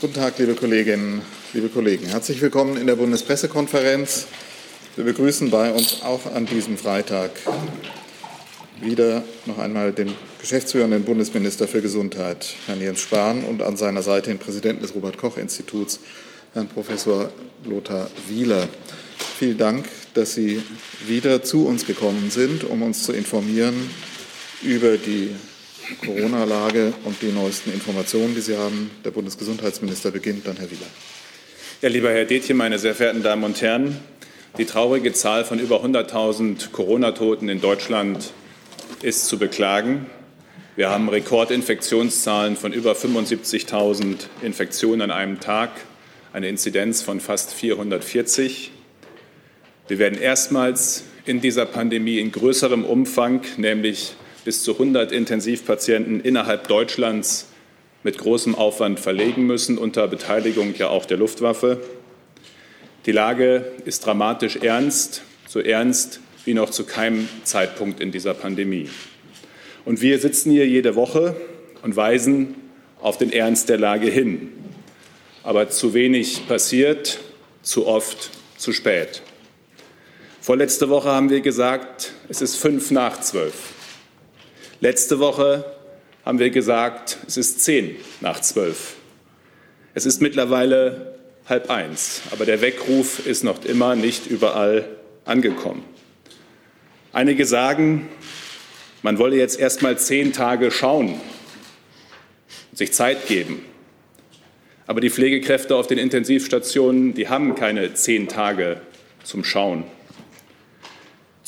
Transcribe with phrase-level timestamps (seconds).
[0.00, 2.06] Guten Tag, liebe Kolleginnen, liebe Kollegen.
[2.06, 4.28] Herzlich willkommen in der Bundespressekonferenz.
[4.94, 7.32] Wir begrüßen bei uns auch an diesem Freitag
[8.80, 14.30] wieder noch einmal den geschäftsführenden Bundesminister für Gesundheit, Herrn Jens Spahn, und an seiner Seite
[14.30, 15.98] den Präsidenten des Robert-Koch-Instituts,
[16.54, 17.32] Herrn Professor
[17.64, 18.68] Lothar Wieler.
[19.36, 20.62] Vielen Dank, dass Sie
[21.08, 23.74] wieder zu uns gekommen sind, um uns zu informieren
[24.62, 25.34] über die
[26.04, 28.90] Corona-Lage und die neuesten Informationen, die Sie haben.
[29.04, 30.86] Der Bundesgesundheitsminister beginnt, dann Herr Wieler.
[31.80, 33.96] Ja, lieber Herr Detjen, meine sehr verehrten Damen und Herren,
[34.58, 38.32] die traurige Zahl von über 100.000 Corona-Toten in Deutschland
[39.02, 40.06] ist zu beklagen.
[40.74, 45.70] Wir haben Rekordinfektionszahlen von über 75.000 Infektionen an einem Tag,
[46.32, 48.70] eine Inzidenz von fast 440.
[49.88, 54.14] Wir werden erstmals in dieser Pandemie in größerem Umfang, nämlich
[54.48, 57.48] bis zu 100 Intensivpatienten innerhalb Deutschlands
[58.02, 61.82] mit großem Aufwand verlegen müssen, unter Beteiligung ja auch der Luftwaffe.
[63.04, 68.88] Die Lage ist dramatisch ernst, so ernst wie noch zu keinem Zeitpunkt in dieser Pandemie.
[69.84, 71.36] Und wir sitzen hier jede Woche
[71.82, 72.54] und weisen
[73.02, 74.50] auf den Ernst der Lage hin.
[75.42, 77.18] Aber zu wenig passiert,
[77.60, 79.20] zu oft, zu spät.
[80.40, 83.74] Vorletzte Woche haben wir gesagt, es ist fünf nach zwölf.
[84.80, 85.64] Letzte Woche
[86.24, 88.94] haben wir gesagt, es ist zehn nach zwölf.
[89.94, 94.88] Es ist mittlerweile halb eins, aber der Weckruf ist noch immer nicht überall
[95.24, 95.82] angekommen.
[97.12, 98.08] Einige sagen,
[99.02, 101.20] man wolle jetzt erst mal zehn Tage schauen,
[102.72, 103.64] sich Zeit geben.
[104.86, 108.80] Aber die Pflegekräfte auf den Intensivstationen, die haben keine zehn Tage
[109.24, 109.82] zum Schauen.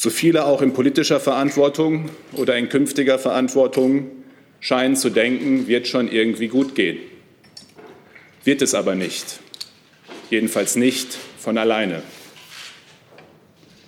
[0.00, 4.10] Zu viele auch in politischer Verantwortung oder in künftiger Verantwortung
[4.58, 6.96] scheinen zu denken, wird schon irgendwie gut gehen.
[8.42, 9.40] Wird es aber nicht.
[10.30, 12.02] Jedenfalls nicht von alleine.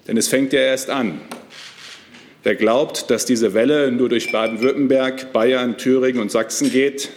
[0.07, 1.19] Denn es fängt ja erst an.
[2.43, 7.09] Wer glaubt, dass diese Welle nur durch Baden-Württemberg, Bayern, Thüringen und Sachsen geht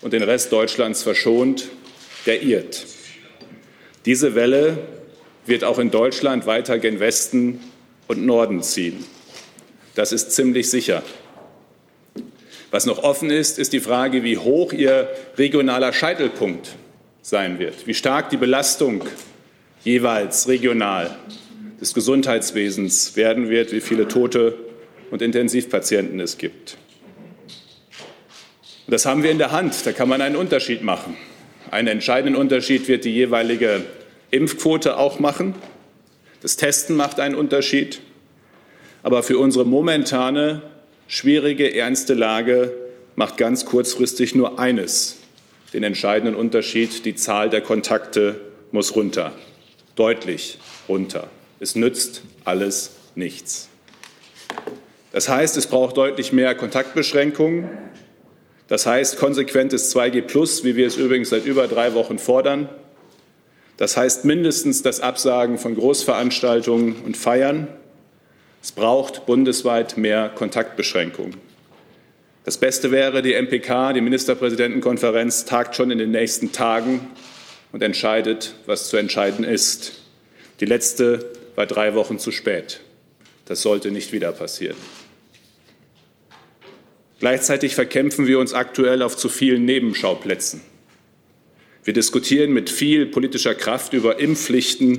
[0.00, 1.70] und den Rest Deutschlands verschont,
[2.24, 2.86] der irrt.
[4.04, 4.78] Diese Welle
[5.44, 7.58] wird auch in Deutschland weiter gen Westen
[8.08, 9.04] und Norden ziehen.
[9.94, 11.02] Das ist ziemlich sicher.
[12.70, 15.08] Was noch offen ist, ist die Frage, wie hoch Ihr
[15.38, 16.74] regionaler Scheitelpunkt
[17.22, 19.02] sein wird, wie stark die Belastung
[19.84, 21.16] jeweils regional
[21.80, 24.54] des Gesundheitswesens werden wird, wie viele Tote
[25.10, 26.76] und Intensivpatienten es gibt.
[28.86, 31.16] das haben wir in der Hand, da kann man einen Unterschied machen.
[31.70, 33.84] Einen entscheidenden Unterschied wird die jeweilige
[34.30, 35.54] Impfquote auch machen.
[36.46, 38.00] Das Testen macht einen Unterschied.
[39.02, 40.62] Aber für unsere momentane
[41.08, 42.72] schwierige, ernste Lage
[43.16, 45.16] macht ganz kurzfristig nur eines
[45.72, 47.04] den entscheidenden Unterschied.
[47.04, 48.40] Die Zahl der Kontakte
[48.70, 49.32] muss runter,
[49.96, 51.30] deutlich runter.
[51.58, 53.68] Es nützt alles nichts.
[55.10, 57.68] Das heißt, es braucht deutlich mehr Kontaktbeschränkungen.
[58.68, 62.68] Das heißt konsequentes 2G, wie wir es übrigens seit über drei Wochen fordern.
[63.76, 67.68] Das heißt mindestens das Absagen von Großveranstaltungen und Feiern.
[68.62, 71.36] Es braucht bundesweit mehr Kontaktbeschränkungen.
[72.44, 77.08] Das Beste wäre, die MPK, die Ministerpräsidentenkonferenz, tagt schon in den nächsten Tagen
[77.72, 80.00] und entscheidet, was zu entscheiden ist.
[80.60, 82.80] Die letzte war drei Wochen zu spät.
[83.46, 84.76] Das sollte nicht wieder passieren.
[87.18, 90.60] Gleichzeitig verkämpfen wir uns aktuell auf zu vielen Nebenschauplätzen.
[91.86, 94.98] Wir diskutieren mit viel politischer Kraft über Impfpflichten,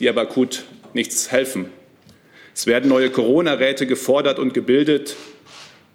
[0.00, 1.66] die aber akut nichts helfen.
[2.52, 5.14] Es werden neue Corona-Räte gefordert und gebildet,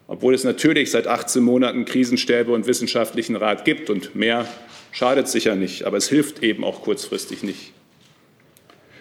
[0.08, 3.90] obwohl es natürlich seit 18 Monaten Krisenstäbe und wissenschaftlichen Rat gibt.
[3.90, 4.48] Und mehr
[4.94, 7.74] schadet sicher nicht, aber es hilft eben auch kurzfristig nicht.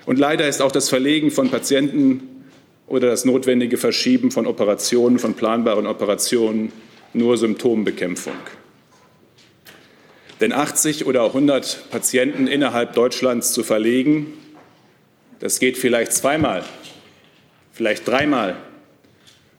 [0.07, 2.45] Und leider ist auch das Verlegen von Patienten
[2.89, 6.73] oder das notwendige Verschieben von Operationen, von planbaren Operationen
[7.13, 8.35] nur Symptombekämpfung.
[10.41, 14.33] Denn 80 oder 100 Patienten innerhalb Deutschlands zu verlegen,
[15.39, 16.65] das geht vielleicht zweimal,
[17.73, 18.57] vielleicht dreimal,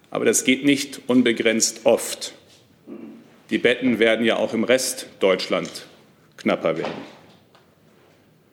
[0.10, 2.34] aber das geht nicht unbegrenzt oft.
[3.52, 5.70] Die Betten werden ja auch im Rest Deutschland
[6.38, 6.94] knapper werden.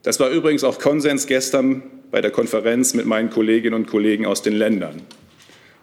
[0.02, 4.42] Das war übrigens auch Konsens gestern bei der Konferenz mit meinen Kolleginnen und Kollegen aus
[4.42, 5.02] den Ländern.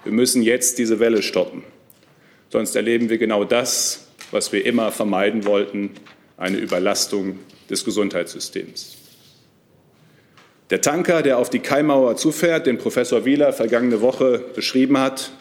[0.03, 1.63] Wir müssen jetzt diese Welle stoppen.
[2.49, 5.91] Sonst erleben wir genau das, was wir immer vermeiden wollten,
[6.37, 7.39] eine Überlastung
[7.69, 8.97] des Gesundheitssystems.
[10.69, 15.31] Der Tanker, der auf die Kaimauer zufährt, den Professor Wieler vergangene Woche beschrieben hat,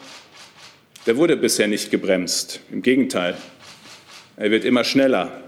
[1.07, 2.59] der wurde bisher nicht gebremst.
[2.71, 3.35] Im Gegenteil,
[4.37, 5.41] er wird immer schneller.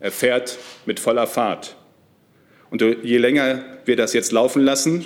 [0.00, 1.76] Er fährt mit voller Fahrt.
[2.70, 5.04] Und je länger wir das jetzt laufen lassen,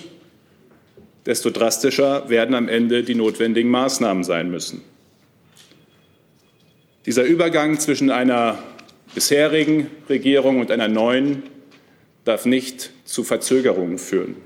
[1.26, 4.82] desto drastischer werden am Ende die notwendigen Maßnahmen sein müssen.
[7.06, 8.58] Dieser Übergang zwischen einer
[9.14, 11.42] bisherigen Regierung und einer neuen
[12.24, 14.36] darf nicht zu Verzögerungen führen.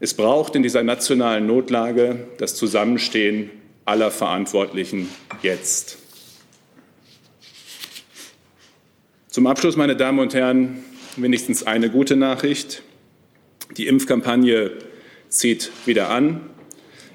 [0.00, 3.50] Es braucht in dieser nationalen Notlage das Zusammenstehen
[3.84, 5.08] aller Verantwortlichen
[5.42, 5.98] jetzt.
[9.28, 10.84] Zum Abschluss, meine Damen und Herren,
[11.16, 12.82] wenigstens eine gute Nachricht.
[13.76, 14.72] Die Impfkampagne
[15.28, 16.48] zieht wieder an.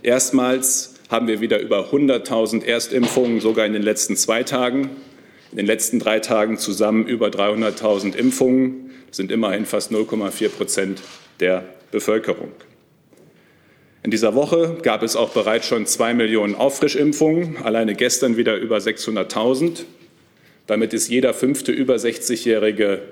[0.01, 4.89] Erstmals haben wir wieder über 100.000 Erstimpfungen, sogar in den letzten zwei Tagen.
[5.53, 8.89] In den letzten drei Tagen zusammen über 300.000 Impfungen.
[9.05, 11.03] Das sind immerhin fast 0,4 Prozent
[11.39, 12.51] der Bevölkerung.
[14.01, 18.77] In dieser Woche gab es auch bereits schon zwei Millionen Auffrischimpfungen, alleine gestern wieder über
[18.77, 19.83] 600.000.
[20.65, 23.03] Damit ist jeder fünfte über 60-Jährige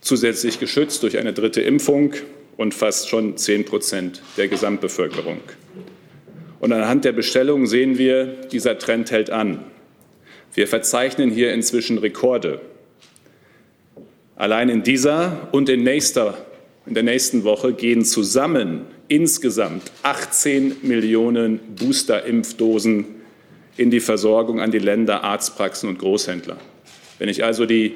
[0.00, 2.14] zusätzlich geschützt durch eine dritte Impfung
[2.56, 5.42] und fast schon 10 Prozent der Gesamtbevölkerung.
[6.58, 9.62] Und anhand der Bestellungen sehen wir, dieser Trend hält an.
[10.54, 12.60] Wir verzeichnen hier inzwischen Rekorde.
[14.36, 16.38] Allein in dieser und in, nächster,
[16.86, 23.04] in der nächsten Woche gehen zusammen insgesamt 18 Millionen Booster-Impfdosen
[23.76, 26.56] in die Versorgung an die Länder, Arztpraxen und Großhändler.
[27.18, 27.94] Wenn ich also die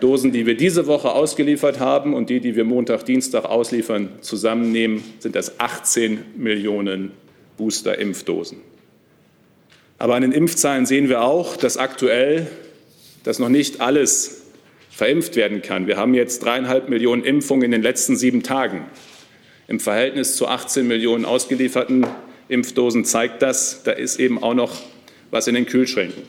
[0.00, 5.02] Dosen, die wir diese Woche ausgeliefert haben und die, die wir Montag, Dienstag ausliefern, zusammennehmen,
[5.20, 7.12] sind das 18 Millionen
[7.56, 8.58] Booster-Impfdosen.
[9.98, 12.46] Aber an den Impfzahlen sehen wir auch, dass aktuell
[13.26, 14.42] dass noch nicht alles
[14.88, 15.88] verimpft werden kann.
[15.88, 18.84] Wir haben jetzt dreieinhalb Millionen Impfungen in den letzten sieben Tagen.
[19.66, 22.06] Im Verhältnis zu 18 Millionen ausgelieferten
[22.48, 24.80] Impfdosen zeigt das, da ist eben auch noch
[25.32, 26.22] was in den Kühlschränken.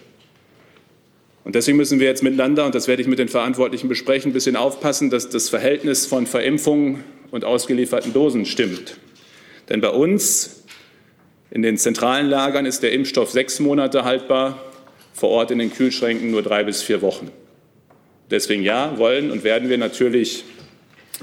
[1.44, 4.34] Und deswegen müssen wir jetzt miteinander, und das werde ich mit den Verantwortlichen besprechen, ein
[4.34, 8.98] bisschen aufpassen, dass das Verhältnis von Verimpfungen und ausgelieferten Dosen stimmt.
[9.70, 10.57] Denn bei uns
[11.58, 14.62] in den zentralen Lagern ist der Impfstoff sechs Monate haltbar,
[15.12, 17.32] vor Ort in den Kühlschränken nur drei bis vier Wochen.
[18.30, 20.44] Deswegen ja, wollen und werden wir natürlich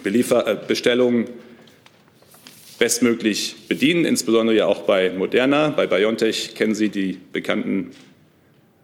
[0.02, 1.28] äh, Bestellungen
[2.80, 5.68] bestmöglich bedienen, insbesondere ja auch bei Moderna.
[5.68, 7.92] Bei BioNTech kennen Sie die bekannten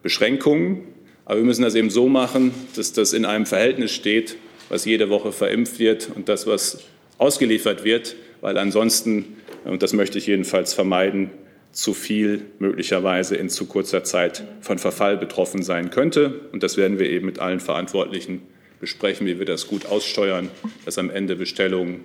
[0.03, 0.83] Beschränkungen.
[1.25, 4.37] Aber wir müssen das eben so machen, dass das in einem Verhältnis steht,
[4.69, 6.79] was jede Woche verimpft wird und das, was
[7.17, 11.29] ausgeliefert wird, weil ansonsten, und das möchte ich jedenfalls vermeiden,
[11.71, 16.41] zu viel möglicherweise in zu kurzer Zeit von Verfall betroffen sein könnte.
[16.51, 18.41] Und das werden wir eben mit allen Verantwortlichen
[18.79, 20.49] besprechen, wie wir das gut aussteuern,
[20.85, 22.01] dass am Ende Bestellungen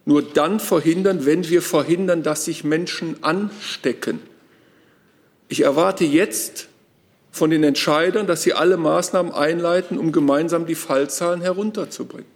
[0.05, 4.21] nur dann verhindern, wenn wir verhindern, dass sich Menschen anstecken.
[5.49, 6.69] Ich erwarte jetzt
[7.33, 12.31] von den Entscheidern, dass sie alle Maßnahmen einleiten, um gemeinsam die Fallzahlen herunterzubringen.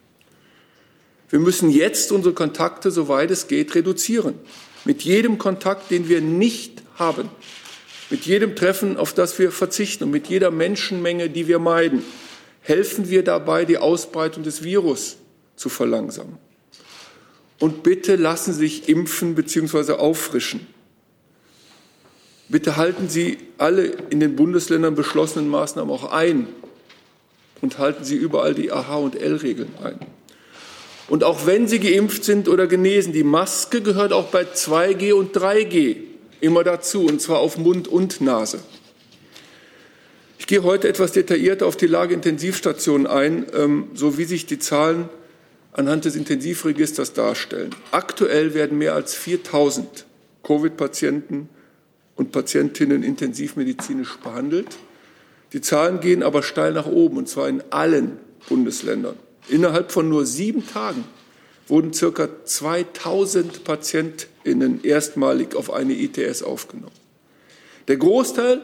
[1.31, 4.35] Wir müssen jetzt unsere Kontakte, soweit es geht, reduzieren.
[4.85, 7.29] Mit jedem Kontakt, den wir nicht haben,
[8.15, 12.05] mit jedem Treffen, auf das wir verzichten und mit jeder Menschenmenge, die wir meiden,
[12.61, 15.17] helfen wir dabei, die Ausbreitung des Virus
[15.57, 16.39] zu verlangsamen.
[17.59, 19.95] Und bitte lassen Sie sich impfen bzw.
[19.95, 20.65] auffrischen.
[22.49, 26.47] Bitte halten Sie alle in den Bundesländern beschlossenen Maßnahmen auch ein
[27.63, 29.99] und halten Sie überall die AH- und L-Regeln ein.
[31.09, 35.37] Und auch wenn Sie geimpft sind oder genesen, die Maske gehört auch bei 2G und
[35.37, 36.14] 3G
[36.45, 38.61] immer dazu, und zwar auf Mund und Nase.
[40.39, 44.59] Ich gehe heute etwas detaillierter auf die Lage Intensivstationen ein, ähm, so wie sich die
[44.59, 45.09] Zahlen
[45.73, 47.75] anhand des Intensivregisters darstellen.
[47.91, 50.07] Aktuell werden mehr als 4000
[50.43, 51.49] Covid-Patienten
[52.17, 54.77] und Patientinnen intensivmedizinisch behandelt.
[55.53, 59.17] Die Zahlen gehen aber steil nach oben, und zwar in allen Bundesländern.
[59.49, 61.05] Innerhalb von nur sieben Tagen
[61.67, 63.65] wurden circa 2000
[64.45, 66.93] PatientInnen erstmalig auf eine ITS aufgenommen.
[67.89, 68.61] Der Großteil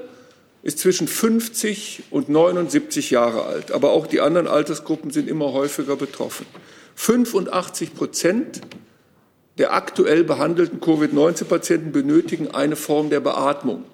[0.62, 3.72] ist zwischen 50 und 79 Jahre alt.
[3.72, 6.46] Aber auch die anderen Altersgruppen sind immer häufiger betroffen.
[6.96, 8.60] 85 Prozent
[9.58, 13.84] der aktuell behandelten Covid-19-Patienten benötigen eine Form der Beatmung.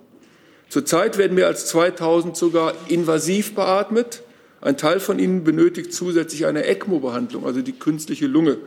[0.69, 4.23] Zurzeit werden mehr als 2000 sogar invasiv beatmet.
[4.61, 8.59] Ein Teil von ihnen benötigt zusätzlich eine ECMO-Behandlung, also die künstliche Lunge.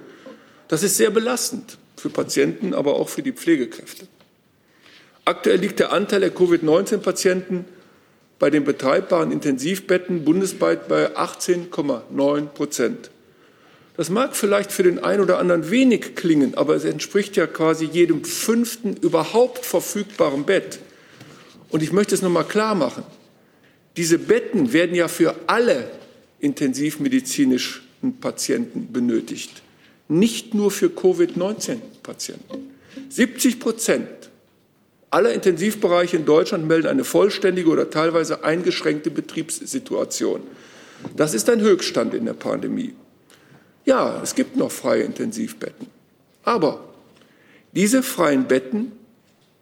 [0.67, 4.08] Das ist sehr belastend für Patienten, aber auch für die Pflegekräfte.
[5.25, 7.65] Aktuell liegt der Anteil der Covid-19-Patienten
[8.39, 13.12] bei den betreibbaren Intensivbetten bundesweit bei 18,9 Prozent.
[13.98, 17.86] Das mag vielleicht für den einen oder anderen wenig klingen, aber es entspricht ja quasi
[17.86, 20.79] jedem fünften überhaupt verfügbaren Bett.
[21.70, 23.03] Und ich möchte es noch mal klar machen.
[23.98, 25.91] Diese Betten werden ja für alle
[26.39, 27.84] intensivmedizinischen
[28.22, 29.62] Patienten benötigt,
[30.08, 30.89] nicht nur für
[32.03, 32.75] Covid-19-Patienten.
[33.10, 34.08] 70 Prozent
[35.12, 40.41] alle Intensivbereiche in Deutschland melden eine vollständige oder teilweise eingeschränkte Betriebssituation.
[41.15, 42.94] Das ist ein Höchststand in der Pandemie.
[43.86, 45.88] Ja, es gibt noch freie Intensivbetten.
[46.44, 46.82] Aber
[47.72, 48.91] diese freien Betten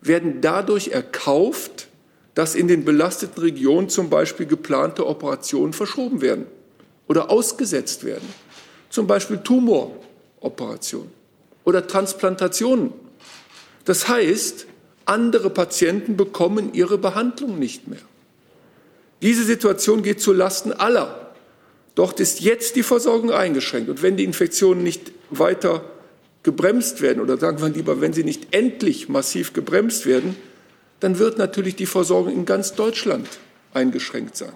[0.01, 1.88] werden dadurch erkauft,
[2.34, 6.46] dass in den belasteten Regionen zum Beispiel geplante Operationen verschoben werden
[7.08, 8.27] oder ausgesetzt werden.
[8.89, 11.16] Zum Beispiel Tumoroperationen
[11.67, 12.93] oder Transplantationen.
[13.83, 14.67] Das heißt,
[15.03, 18.00] andere Patienten bekommen ihre Behandlung nicht mehr.
[19.21, 21.33] Diese Situation geht zu Lasten aller.
[21.93, 23.89] Dort ist jetzt die Versorgung eingeschränkt.
[23.89, 25.83] Und wenn die Infektionen nicht weiter
[26.41, 30.38] gebremst werden, oder sagen wir lieber, wenn sie nicht endlich massiv gebremst werden,
[31.01, 33.27] dann wird natürlich die Versorgung in ganz Deutschland
[33.74, 34.53] eingeschränkt sein.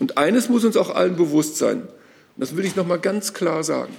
[0.00, 1.88] Und eines muss uns auch allen bewusst sein, und
[2.38, 3.94] das will ich noch mal ganz klar sagen.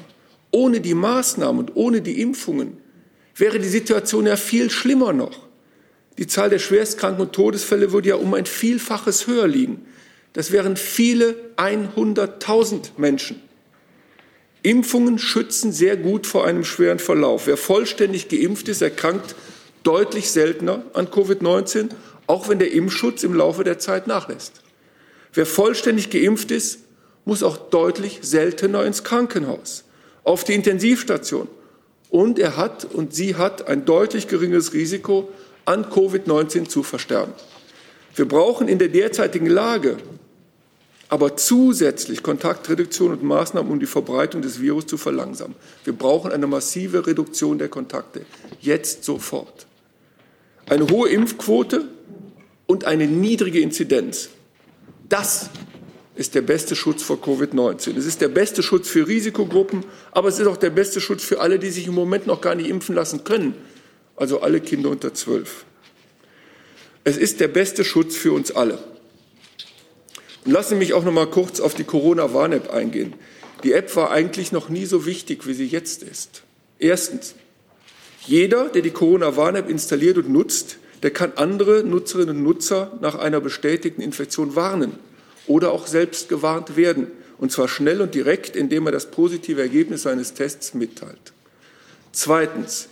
[0.51, 2.77] Ohne die Maßnahmen und ohne die Impfungen
[3.36, 5.48] wäre die Situation ja viel schlimmer noch.
[6.18, 9.86] Die Zahl der Schwerstkranken und Todesfälle würde ja um ein Vielfaches höher liegen.
[10.34, 13.41] Das wären viele 100.000 Menschen.
[14.62, 17.48] Impfungen schützen sehr gut vor einem schweren Verlauf.
[17.48, 19.36] Wer vollständig geimpft ist, erkrankt
[19.84, 21.89] deutlich seltener an Covid-19,
[22.27, 24.62] auch wenn der Impfschutz im Laufe der Zeit nachlässt.
[25.34, 26.79] Wer vollständig geimpft ist,
[27.24, 29.86] muss auch deutlich seltener ins Krankenhaus,
[30.23, 31.47] auf die Intensivstation.
[32.09, 35.29] Und er hat und sie hat ein deutlich geringeres Risiko,
[35.65, 37.33] an Covid-19 zu versterben.
[38.15, 39.97] Wir brauchen in der derzeitigen Lage
[41.09, 45.55] aber zusätzlich Kontaktreduktion und Maßnahmen, um die Verbreitung des Virus zu verlangsamen.
[45.83, 48.25] Wir brauchen eine massive Reduktion der Kontakte,
[48.61, 49.65] jetzt sofort.
[50.67, 51.85] Eine hohe Impfquote
[52.67, 54.29] und eine niedrige Inzidenz.
[55.09, 55.49] Das
[56.19, 57.97] ist der beste Schutz vor Covid-19.
[57.97, 61.39] Es ist der beste Schutz für Risikogruppen, aber es ist auch der beste Schutz für
[61.39, 63.55] alle, die sich im Moment noch gar nicht impfen lassen können
[64.19, 65.65] also alle Kinder unter zwölf.
[67.03, 68.77] Es ist der beste Schutz für uns alle.
[70.45, 73.13] Und lassen Sie mich auch noch mal kurz auf die Corona-Warn-App eingehen.
[73.63, 76.43] Die App war eigentlich noch nie so wichtig, wie sie jetzt ist.
[76.79, 77.35] Erstens,
[78.25, 83.39] jeder, der die Corona-Warn-App installiert und nutzt, der kann andere Nutzerinnen und Nutzer nach einer
[83.39, 84.99] bestätigten Infektion warnen
[85.50, 87.08] oder auch selbst gewarnt werden.
[87.38, 91.34] Und zwar schnell und direkt, indem er das positive Ergebnis seines Tests mitteilt.
[92.12, 92.88] Zweitens,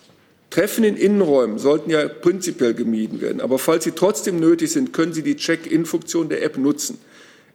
[0.50, 3.42] Treffen in Innenräumen sollten ja prinzipiell gemieden werden.
[3.42, 6.98] Aber falls sie trotzdem nötig sind, können Sie die Check-in-Funktion der App nutzen.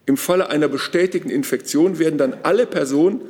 [0.07, 3.23] Im Falle einer bestätigten Infektion werden dann alle Personen,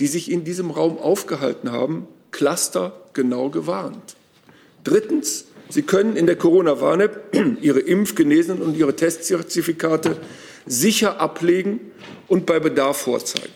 [0.00, 4.16] die sich in diesem Raum aufgehalten haben, clustergenau gewarnt.
[4.82, 10.16] Drittens, Sie können in der Corona-Warn-App Ihre Impf-, Genesen- und Ihre Testzertifikate
[10.66, 11.80] sicher ablegen
[12.28, 13.52] und bei Bedarf vorzeigen.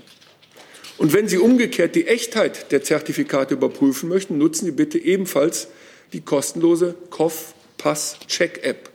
[0.98, 5.68] Und wenn Sie umgekehrt die Echtheit der Zertifikate überprüfen möchten, nutzen Sie bitte ebenfalls
[6.12, 8.90] die kostenlose COF Pass-Check-App.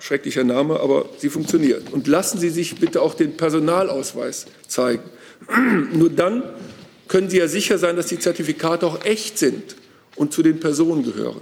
[0.00, 1.90] Schrecklicher Name, aber sie funktioniert.
[1.90, 5.02] Und lassen Sie sich bitte auch den Personalausweis zeigen.
[5.92, 6.42] Nur dann
[7.08, 9.76] können Sie ja sicher sein, dass die Zertifikate auch echt sind
[10.16, 11.40] und zu den Personen gehören.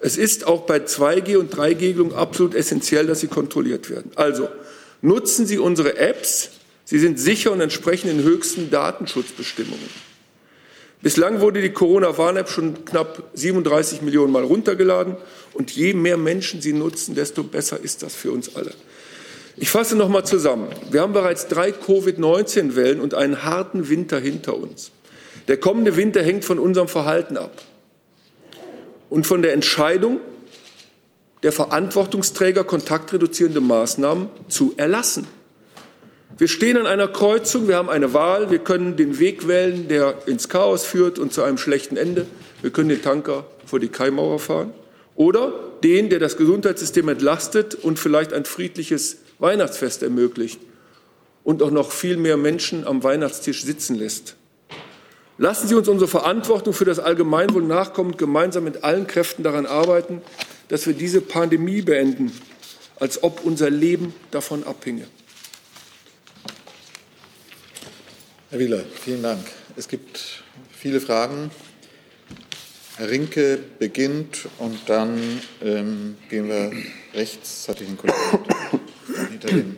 [0.00, 4.12] Es ist auch bei 2G- und 3G-Regelungen absolut essentiell, dass sie kontrolliert werden.
[4.14, 4.48] Also
[5.02, 6.50] nutzen Sie unsere Apps.
[6.84, 10.08] Sie sind sicher und entsprechen den höchsten Datenschutzbestimmungen.
[11.00, 15.16] Bislang wurde die Corona-Warn-App schon knapp 37 Millionen Mal runtergeladen.
[15.52, 18.72] Und je mehr Menschen sie nutzen, desto besser ist das für uns alle.
[19.56, 20.68] Ich fasse noch mal zusammen.
[20.90, 24.90] Wir haben bereits drei Covid-19-Wellen und einen harten Winter hinter uns.
[25.48, 27.62] Der kommende Winter hängt von unserem Verhalten ab
[29.08, 30.20] und von der Entscheidung
[31.42, 35.26] der Verantwortungsträger, kontaktreduzierende Maßnahmen zu erlassen.
[36.36, 40.26] Wir stehen an einer Kreuzung, wir haben eine Wahl, wir können den Weg wählen, der
[40.26, 42.26] ins Chaos führt und zu einem schlechten Ende.
[42.62, 44.72] Wir können den Tanker vor die Kaimauer fahren
[45.16, 45.52] oder
[45.82, 50.60] den, der das Gesundheitssystem entlastet und vielleicht ein friedliches Weihnachtsfest ermöglicht
[51.44, 54.36] und auch noch viel mehr Menschen am Weihnachtstisch sitzen lässt.
[55.38, 59.66] Lassen Sie uns unsere Verantwortung für das Allgemeinwohl nachkommen und gemeinsam mit allen Kräften daran
[59.66, 60.20] arbeiten,
[60.68, 62.32] dass wir diese Pandemie beenden,
[63.00, 65.06] als ob unser Leben davon abhinge.
[68.50, 69.44] Herr Wieler, vielen Dank.
[69.76, 71.50] Es gibt viele Fragen.
[72.96, 76.72] Herr Rinke beginnt und dann ähm, gehen wir
[77.14, 78.16] rechts, das hatte ich den Kollegen
[79.30, 79.76] hinter den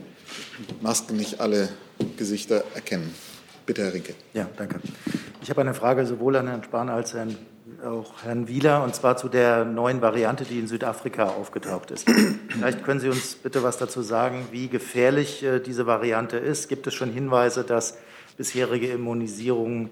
[0.80, 1.68] Masken nicht alle
[2.16, 3.14] Gesichter erkennen.
[3.66, 4.14] Bitte, Herr Rinke.
[4.32, 4.80] Ja, danke.
[5.42, 7.36] Ich habe eine Frage sowohl an Herrn Spahn als an
[7.84, 12.08] auch Herrn Wieler, und zwar zu der neuen Variante, die in Südafrika aufgetaucht ist.
[12.48, 16.68] Vielleicht können Sie uns bitte was dazu sagen, wie gefährlich äh, diese Variante ist.
[16.68, 17.98] Gibt es schon Hinweise, dass
[18.36, 19.90] bisherige Immunisierungen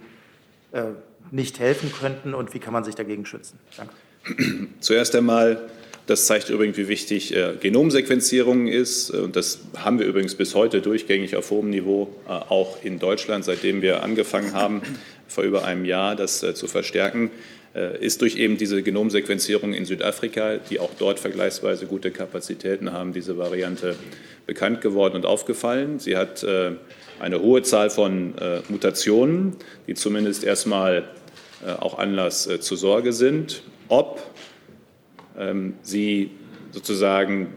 [0.73, 0.83] äh,
[1.31, 3.59] nicht helfen könnten und wie kann man sich dagegen schützen?
[3.77, 3.95] Danke.
[4.81, 5.69] Zuerst einmal
[6.07, 9.11] das zeigt übrigens, wie wichtig äh, Genomsequenzierung ist.
[9.11, 13.83] Und das haben wir übrigens bis heute durchgängig auf hohem Niveau, auch in Deutschland, seitdem
[13.83, 14.81] wir angefangen haben,
[15.27, 17.31] vor über einem Jahr das zu verstärken,
[18.01, 23.39] ist durch eben diese Genomsequenzierung in Südafrika, die auch dort vergleichsweise gute Kapazitäten haben, diese
[23.39, 23.97] Variante
[24.47, 25.99] bekannt geworden und aufgefallen.
[25.99, 26.73] Sie hat äh,
[27.21, 31.05] eine hohe Zahl von äh, Mutationen, die zumindest erstmal
[31.81, 33.65] auch Anlass zur Sorge sind.
[33.89, 34.23] Ob
[35.37, 36.31] ähm, sie
[36.71, 37.49] sozusagen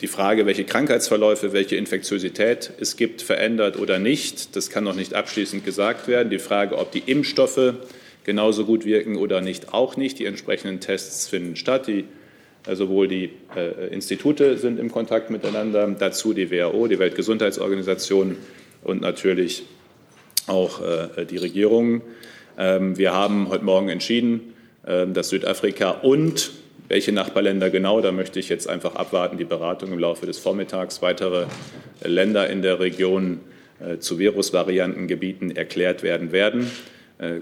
[0.00, 5.14] die Frage, welche Krankheitsverläufe, welche Infektiosität es gibt, verändert oder nicht, das kann noch nicht
[5.14, 6.30] abschließend gesagt werden.
[6.30, 7.74] Die Frage, ob die Impfstoffe
[8.24, 10.18] genauso gut wirken oder nicht, auch nicht.
[10.18, 11.86] Die entsprechenden Tests finden statt.
[11.86, 12.04] Die,
[12.66, 18.36] äh, sowohl die äh, Institute sind im Kontakt miteinander, dazu die WHO, die Weltgesundheitsorganisation
[18.82, 19.64] und natürlich
[20.46, 22.02] auch äh, die Regierungen.
[22.58, 24.54] Ähm, wir haben heute Morgen entschieden,
[24.86, 26.52] äh, dass Südafrika und
[26.88, 31.00] welche Nachbarländer genau, da möchte ich jetzt einfach abwarten, die Beratung im Laufe des Vormittags.
[31.00, 31.46] Weitere
[32.02, 33.40] Länder in der Region
[33.80, 36.70] äh, zu Virusvariantengebieten erklärt werden werden,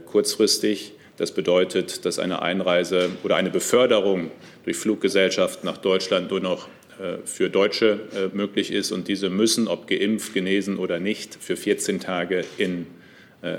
[0.06, 0.92] kurzfristig.
[1.16, 4.30] Das bedeutet, dass eine Einreise oder eine Beförderung
[4.64, 6.68] durch Fluggesellschaften nach Deutschland nur noch
[7.00, 8.92] äh, für Deutsche möglich ist.
[8.92, 12.86] Und diese müssen, ob geimpft, genesen oder nicht, für 14 Tage in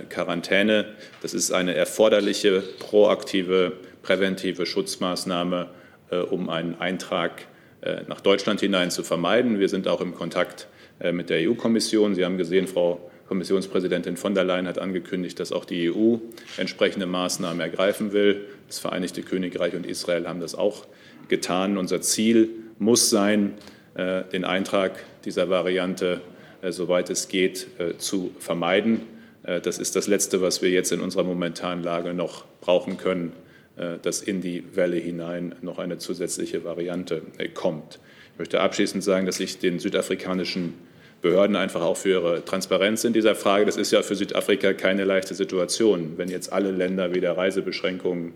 [0.09, 0.85] Quarantäne.
[1.21, 3.73] Das ist eine erforderliche, proaktive
[4.03, 5.69] präventive Schutzmaßnahme,
[6.11, 7.47] äh, um einen Eintrag
[7.81, 9.59] äh, nach Deutschland hinein zu vermeiden.
[9.59, 10.67] Wir sind auch im Kontakt
[10.99, 12.13] äh, mit der EU-Kommission.
[12.13, 16.17] Sie haben gesehen, Frau Kommissionspräsidentin von der Leyen hat angekündigt, dass auch die EU
[16.57, 18.45] entsprechende Maßnahmen ergreifen will.
[18.67, 20.85] Das Vereinigte Königreich und Israel haben das auch
[21.29, 21.77] getan.
[21.77, 23.53] Unser Ziel muss sein,
[23.95, 26.21] den Eintrag dieser Variante,
[26.67, 29.01] soweit es geht, zu vermeiden.
[29.43, 33.33] Das ist das Letzte, was wir jetzt in unserer momentanen Lage noch brauchen können,
[33.75, 37.99] äh, dass in die Welle hinein noch eine zusätzliche Variante äh, kommt.
[38.33, 40.75] Ich möchte abschließend sagen, dass ich den südafrikanischen
[41.23, 45.05] Behörden einfach auch für ihre Transparenz in dieser Frage, das ist ja für Südafrika keine
[45.05, 48.33] leichte Situation, wenn jetzt alle Länder wieder Reisebeschränkungen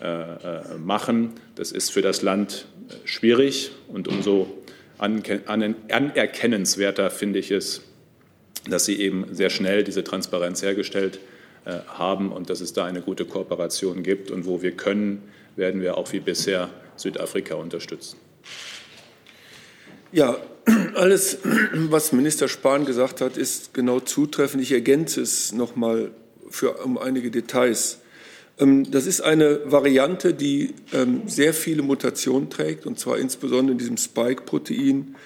[0.00, 1.32] äh, machen.
[1.54, 2.66] Das ist für das Land
[3.04, 4.48] schwierig und umso
[4.98, 7.82] anerkennenswerter finde ich es,
[8.68, 11.20] dass sie eben sehr schnell diese Transparenz hergestellt
[11.64, 14.30] äh, haben und dass es da eine gute Kooperation gibt.
[14.30, 15.22] Und wo wir können,
[15.56, 18.18] werden wir auch wie bisher Südafrika unterstützen.
[20.14, 20.38] Ja,
[20.94, 21.38] alles,
[21.72, 24.62] was Minister Spahn gesagt hat, ist genau zutreffend.
[24.62, 26.12] Ich ergänze es noch mal
[26.48, 27.98] für, um einige Details.
[28.60, 33.78] Ähm, das ist eine Variante, die ähm, sehr viele Mutationen trägt, und zwar insbesondere in
[33.78, 35.16] diesem Spike-Protein,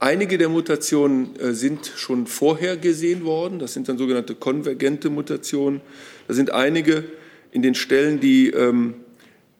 [0.00, 3.60] Einige der Mutationen äh, sind schon vorher gesehen worden.
[3.60, 5.80] Das sind dann sogenannte konvergente Mutationen.
[6.26, 7.04] Da sind einige
[7.52, 8.94] in den Stellen, die ähm,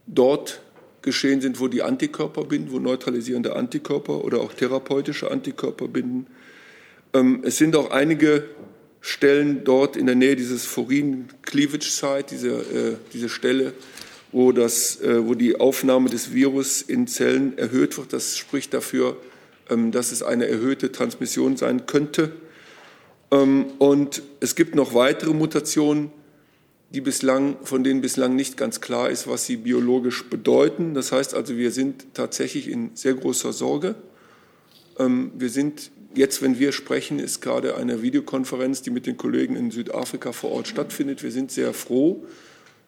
[0.09, 0.61] dort
[1.03, 6.27] geschehen sind, wo die Antikörper binden, wo neutralisierende Antikörper oder auch therapeutische Antikörper binden.
[7.13, 8.45] Ähm, es sind auch einige
[9.01, 13.73] Stellen dort in der Nähe dieses Forin-Cleavage-Site, diese, äh, diese Stelle,
[14.31, 18.13] wo, das, äh, wo die Aufnahme des Virus in Zellen erhöht wird.
[18.13, 19.17] Das spricht dafür,
[19.69, 22.33] ähm, dass es eine erhöhte Transmission sein könnte.
[23.33, 26.13] Ähm, und es gibt noch weitere Mutationen,
[26.95, 30.95] die bislang, von denen bislang nicht ganz klar ist, was sie biologisch bedeuten.
[30.95, 33.95] Das heißt also, wir sind tatsächlich in sehr großer Sorge.
[34.99, 39.57] Ähm, wir sind jetzt, wenn wir sprechen, ist gerade eine Videokonferenz, die mit den Kollegen
[39.57, 41.23] in Südafrika vor Ort stattfindet.
[41.23, 42.27] Wir sind sehr froh,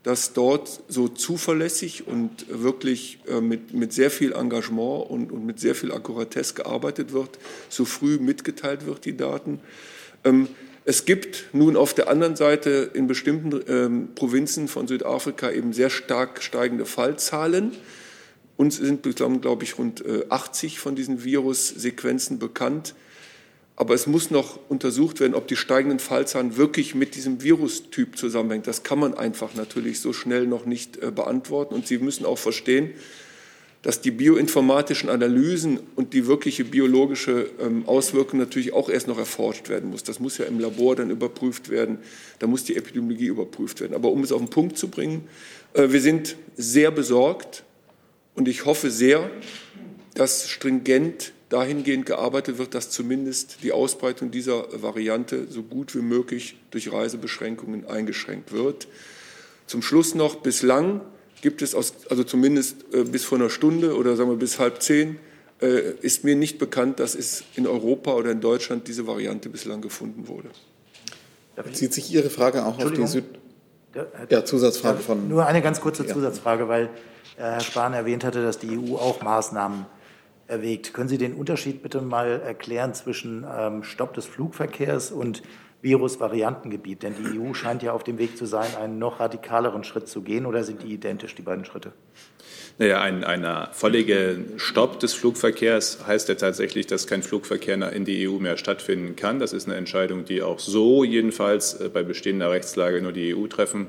[0.02, 5.60] dass dort so zuverlässig und wirklich äh, mit, mit sehr viel Engagement und, und mit
[5.60, 7.38] sehr viel Akkuratesse gearbeitet wird,
[7.70, 9.60] so früh mitgeteilt wird, die Daten.
[10.86, 15.88] Es gibt nun auf der anderen Seite in bestimmten ähm, Provinzen von Südafrika eben sehr
[15.88, 17.72] stark steigende Fallzahlen.
[18.58, 22.94] Uns sind bislang, glaube ich, rund äh, 80 von diesen Virussequenzen bekannt.
[23.76, 28.62] Aber es muss noch untersucht werden, ob die steigenden Fallzahlen wirklich mit diesem Virustyp zusammenhängen.
[28.62, 31.74] Das kann man einfach natürlich so schnell noch nicht äh, beantworten.
[31.74, 32.90] Und Sie müssen auch verstehen,
[33.84, 39.68] dass die bioinformatischen Analysen und die wirkliche biologische ähm, Auswirkung natürlich auch erst noch erforscht
[39.68, 40.02] werden muss.
[40.02, 41.98] Das muss ja im Labor dann überprüft werden,
[42.38, 43.94] da muss die Epidemiologie überprüft werden.
[43.94, 45.28] Aber um es auf den Punkt zu bringen,
[45.74, 47.62] äh, wir sind sehr besorgt
[48.34, 49.30] und ich hoffe sehr,
[50.14, 56.56] dass stringent dahingehend gearbeitet wird, dass zumindest die Ausbreitung dieser Variante so gut wie möglich
[56.70, 58.88] durch Reisebeschränkungen eingeschränkt wird.
[59.66, 61.02] Zum Schluss noch, bislang
[61.44, 64.80] gibt es, aus, also zumindest äh, bis vor einer Stunde oder sagen wir bis halb
[64.80, 65.18] zehn,
[65.60, 69.82] äh, ist mir nicht bekannt, dass es in Europa oder in Deutschland diese Variante bislang
[69.82, 70.48] gefunden wurde.
[71.54, 73.24] Bezieht sich Ihre Frage auch auf die Süd...
[74.30, 75.28] Ja, Zusatzfrage von...
[75.28, 76.84] Nur eine ganz kurze Zusatzfrage, weil
[77.36, 79.84] äh, Herr Spahn erwähnt hatte, dass die EU auch Maßnahmen
[80.46, 80.94] erwägt.
[80.94, 85.42] Können Sie den Unterschied bitte mal erklären zwischen ähm, Stopp des Flugverkehrs und
[85.84, 87.04] Virusvariantengebiet?
[87.04, 90.22] Denn die EU scheint ja auf dem Weg zu sein, einen noch radikaleren Schritt zu
[90.22, 90.46] gehen.
[90.46, 91.92] Oder sind die identisch, die beiden Schritte?
[92.78, 98.28] Naja, ein, ein völliger Stopp des Flugverkehrs heißt ja tatsächlich, dass kein Verkehr in die
[98.28, 99.38] EU mehr stattfinden kann.
[99.38, 103.46] Das ist eine Entscheidung, die auch so jedenfalls äh, bei bestehender Rechtslage nur die EU
[103.46, 103.88] treffen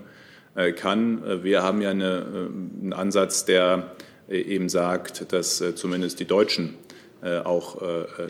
[0.54, 1.24] äh, kann.
[1.24, 2.50] Äh, wir haben ja eine,
[2.82, 3.96] einen Ansatz, der
[4.28, 6.74] eben sagt, dass zumindest die Deutschen
[7.22, 7.80] auch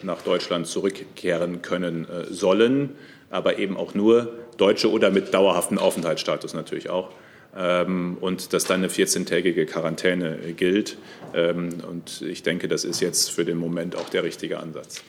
[0.04, 2.98] nach Deutschland zurückkehren können sollen
[3.36, 7.10] aber eben auch nur Deutsche oder mit dauerhaftem Aufenthaltsstatus natürlich auch.
[7.58, 10.98] Ähm, und dass dann eine 14-tägige Quarantäne gilt.
[11.34, 15.04] Ähm, und ich denke, das ist jetzt für den Moment auch der richtige Ansatz.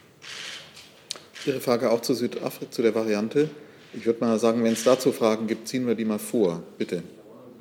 [1.44, 3.48] Ihre Frage auch zu Südafrika, zu der Variante.
[3.94, 6.62] Ich würde mal sagen, wenn es dazu Fragen gibt, ziehen wir die mal vor.
[6.78, 7.02] Bitte.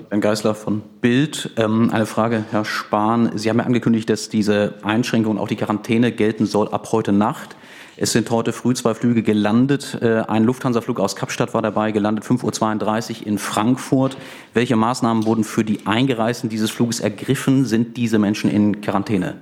[0.10, 1.51] Herr Geisler von Bild.
[1.58, 3.38] Ähm, eine Frage, Herr Spahn.
[3.38, 7.55] Sie haben ja angekündigt, dass diese Einschränkung, auch die Quarantäne gelten soll ab heute Nacht.
[7.97, 9.97] Es sind heute früh zwei Flüge gelandet.
[10.01, 14.17] Äh, ein Lufthansa-Flug aus Kapstadt war dabei, gelandet 5.32 Uhr in Frankfurt.
[14.53, 17.65] Welche Maßnahmen wurden für die Eingereisten dieses Fluges ergriffen?
[17.65, 19.38] Sind diese Menschen in Quarantäne?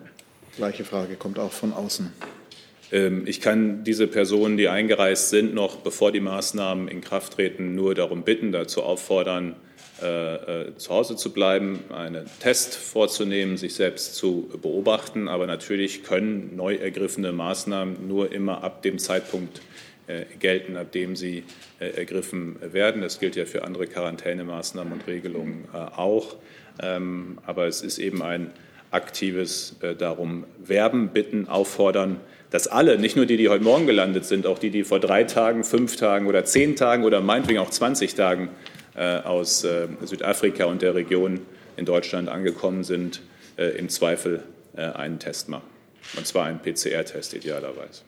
[0.55, 2.13] Gleiche Frage kommt auch von außen.
[2.91, 7.73] Ähm, ich kann diese Personen, die eingereist sind, noch bevor die Maßnahmen in Kraft treten,
[7.73, 9.55] nur darum bitten, dazu auffordern,
[10.03, 15.27] zu Hause zu bleiben, einen Test vorzunehmen, sich selbst zu beobachten.
[15.27, 19.61] Aber natürlich können neu ergriffene Maßnahmen nur immer ab dem Zeitpunkt
[20.07, 21.43] äh, gelten, ab dem sie
[21.79, 23.01] ergriffen werden.
[23.01, 26.35] Das gilt ja für andere Quarantänemaßnahmen und Regelungen auch.
[26.81, 28.51] Ähm, aber es ist eben ein
[28.91, 32.19] aktives darum werben, bitten, auffordern,
[32.51, 35.23] dass alle, nicht nur die, die heute Morgen gelandet sind, auch die, die vor drei
[35.23, 40.65] Tagen, fünf Tagen oder zehn Tagen oder meinetwegen auch 20 Tagen äh, aus äh, Südafrika
[40.65, 41.41] und der Region
[41.77, 43.21] in Deutschland angekommen sind,
[43.57, 44.43] äh, im Zweifel
[44.75, 45.67] einen Test machen.
[46.17, 48.01] Und zwar einen PCR-Test idealerweise.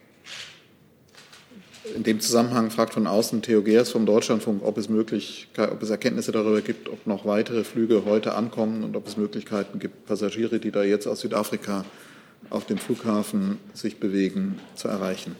[1.94, 5.90] In dem Zusammenhang fragt von außen Theo Geers vom Deutschlandfunk, ob es, möglich, ob es
[5.90, 10.58] Erkenntnisse darüber gibt, ob noch weitere Flüge heute ankommen und ob es Möglichkeiten gibt, Passagiere,
[10.58, 11.84] die da jetzt aus Südafrika
[12.50, 15.36] auf dem Flughafen sich bewegen, zu erreichen.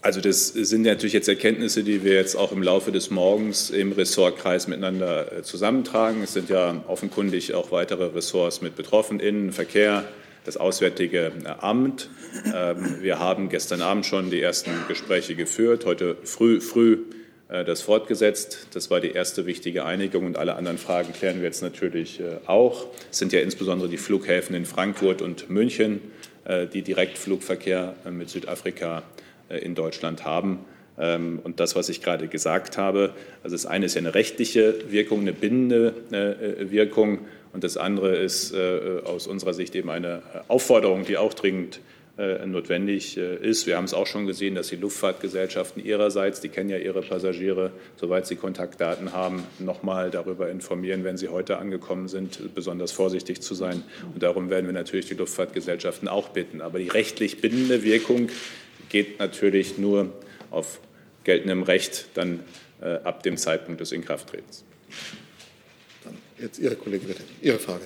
[0.00, 3.90] Also das sind natürlich jetzt Erkenntnisse, die wir jetzt auch im Laufe des Morgens im
[3.90, 6.22] Ressortkreis miteinander äh, zusammentragen.
[6.22, 10.04] Es sind ja offenkundig auch weitere Ressorts mit betroffen, Innen, Verkehr,
[10.44, 12.10] das Auswärtige äh, Amt.
[12.54, 16.98] Ähm, wir haben gestern Abend schon die ersten Gespräche geführt, heute früh, früh
[17.48, 18.68] äh, das fortgesetzt.
[18.74, 22.86] Das war die erste wichtige Einigung und alle anderen Fragen klären wir jetzt natürlich auch.
[23.10, 26.00] Es sind ja insbesondere die Flughäfen in Frankfurt und München,
[26.72, 29.02] die Direktflugverkehr mit Südafrika
[29.56, 30.60] in Deutschland haben.
[30.98, 34.90] Ähm, und das, was ich gerade gesagt habe, also das eine ist ja eine rechtliche
[34.90, 37.20] Wirkung, eine bindende äh, Wirkung
[37.52, 41.80] und das andere ist äh, aus unserer Sicht eben eine Aufforderung, die auch dringend
[42.18, 43.66] äh, notwendig ist.
[43.68, 47.70] Wir haben es auch schon gesehen, dass die Luftfahrtgesellschaften ihrerseits, die kennen ja ihre Passagiere,
[47.94, 53.54] soweit sie Kontaktdaten haben, nochmal darüber informieren, wenn sie heute angekommen sind, besonders vorsichtig zu
[53.54, 53.84] sein.
[54.12, 56.60] Und darum werden wir natürlich die Luftfahrtgesellschaften auch bitten.
[56.60, 58.30] Aber die rechtlich bindende Wirkung
[58.88, 60.12] geht natürlich nur
[60.50, 60.80] auf
[61.24, 62.40] geltendem Recht dann
[62.80, 64.64] äh, ab dem Zeitpunkt des Inkrafttretens.
[66.04, 67.22] Dann jetzt Ihre Kollegin, bitte.
[67.42, 67.82] Ihre Frage.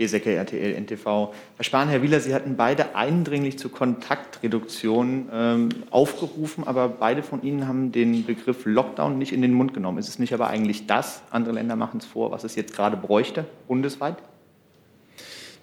[0.00, 1.04] Besecke, RTL, NTV.
[1.04, 7.42] Herr Spahn, Herr Wieler, Sie hatten beide eindringlich zur Kontaktreduktion ähm, aufgerufen, aber beide von
[7.42, 9.98] Ihnen haben den Begriff Lockdown nicht in den Mund genommen.
[9.98, 12.96] Ist es nicht aber eigentlich das, andere Länder machen es vor, was es jetzt gerade
[12.96, 14.16] bräuchte, bundesweit?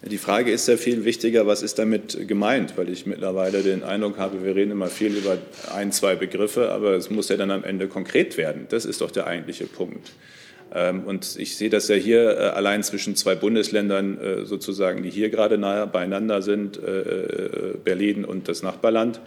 [0.03, 4.19] Die Frage ist ja viel wichtiger, was ist damit gemeint, weil ich mittlerweile den Eindruck
[4.19, 5.37] habe, wir reden immer viel über
[5.73, 8.67] ein, zwei Begriffe, aber es muss ja dann am Ende konkret werden.
[8.69, 10.11] Das ist doch der eigentliche Punkt.
[10.73, 15.09] Ähm, und ich sehe das ja hier äh, allein zwischen zwei Bundesländern äh, sozusagen, die
[15.09, 19.19] hier gerade nahe beieinander sind, äh, Berlin und das Nachbarland.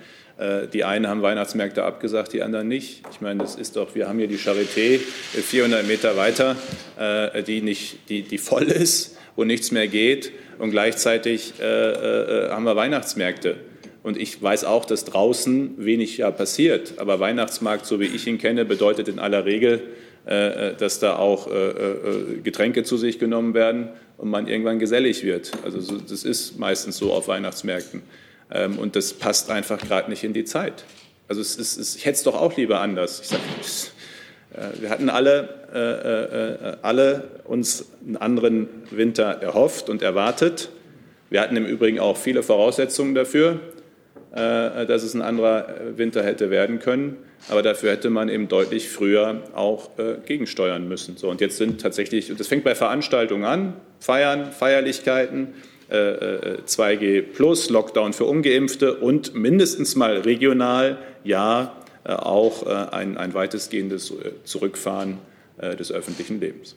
[0.72, 3.02] Die einen haben Weihnachtsmärkte abgesagt, die anderen nicht.
[3.12, 6.56] Ich meine, das ist doch, wir haben hier die Charité 400 Meter weiter,
[7.46, 10.32] die, nicht, die, die voll ist, wo nichts mehr geht.
[10.60, 13.56] Und gleichzeitig haben wir Weihnachtsmärkte.
[14.02, 16.94] Und ich weiß auch, dass draußen wenig ja passiert.
[16.98, 19.82] Aber Weihnachtsmarkt, so wie ich ihn kenne, bedeutet in aller Regel,
[20.26, 25.22] äh, äh, dass da auch äh, Getränke zu sich genommen werden und man irgendwann gesellig
[25.24, 25.52] wird.
[25.64, 28.02] Also das ist meistens so auf Weihnachtsmärkten.
[28.50, 30.84] Ähm, und das passt einfach gerade nicht in die Zeit.
[31.26, 33.20] Also es ist, ich hätte es doch auch lieber anders.
[33.22, 33.40] Ich sag,
[34.80, 40.70] wir hatten alle, alle uns einen anderen Winter erhofft und erwartet.
[41.30, 43.60] Wir hatten im Übrigen auch viele Voraussetzungen dafür,
[44.32, 47.16] dass es ein anderer Winter hätte werden können.
[47.48, 51.16] Aber dafür hätte man eben deutlich früher auch äh, gegensteuern müssen.
[51.16, 55.54] So, und jetzt sind tatsächlich, das fängt bei Veranstaltungen an, Feiern, Feierlichkeiten,
[55.88, 62.94] äh, 2G äh, plus, Lockdown für Ungeimpfte und mindestens mal regional, ja, äh, auch äh,
[62.94, 65.18] ein, ein weitestgehendes äh, Zurückfahren
[65.78, 66.74] des öffentlichen Lebens.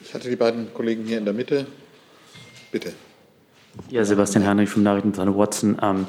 [0.00, 1.68] Ich hatte die beiden Kollegen hier in der Mitte.
[2.72, 2.92] Bitte.
[3.88, 5.78] Ja, Sebastian Heinrich vom Nachrichtenzeitung Watson.
[5.80, 6.08] Ähm,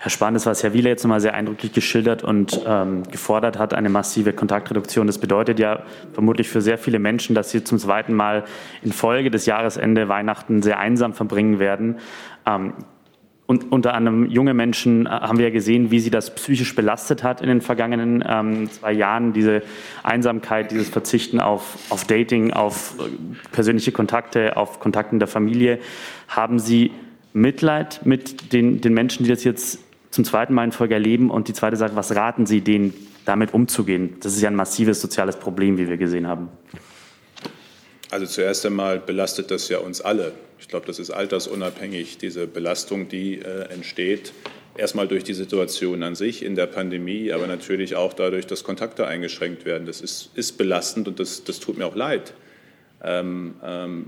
[0.00, 3.74] Herr Spahn, das, was Herr Wieler jetzt nochmal sehr eindrücklich geschildert und ähm, gefordert hat,
[3.74, 5.08] eine massive Kontaktreduktion.
[5.08, 8.44] Das bedeutet ja vermutlich für sehr viele Menschen, dass sie zum zweiten Mal
[8.82, 11.98] in Folge des Jahresende Weihnachten sehr einsam verbringen werden.
[12.46, 12.74] Ähm,
[13.48, 17.22] und unter anderem junge Menschen äh, haben wir ja gesehen, wie sie das psychisch belastet
[17.22, 19.32] hat in den vergangenen ähm, zwei Jahren.
[19.32, 19.62] Diese
[20.02, 23.04] Einsamkeit, dieses Verzichten auf, auf Dating, auf äh,
[23.50, 25.78] persönliche Kontakte, auf Kontakten der Familie.
[26.28, 26.92] Haben Sie
[27.32, 29.78] Mitleid mit den, den Menschen, die das jetzt
[30.10, 31.30] zum zweiten Mal in Folge erleben?
[31.30, 32.92] Und die zweite Sache, was raten Sie denen,
[33.24, 34.18] damit umzugehen?
[34.20, 36.50] Das ist ja ein massives soziales Problem, wie wir gesehen haben.
[38.10, 40.34] Also zuerst einmal belastet das ja uns alle.
[40.60, 44.32] Ich glaube, das ist altersunabhängig, diese Belastung, die äh, entsteht.
[44.76, 49.06] Erstmal durch die Situation an sich in der Pandemie, aber natürlich auch dadurch, dass Kontakte
[49.06, 49.86] eingeschränkt werden.
[49.86, 52.32] Das ist, ist belastend und das, das tut mir auch leid.
[53.02, 54.06] Ähm, ähm,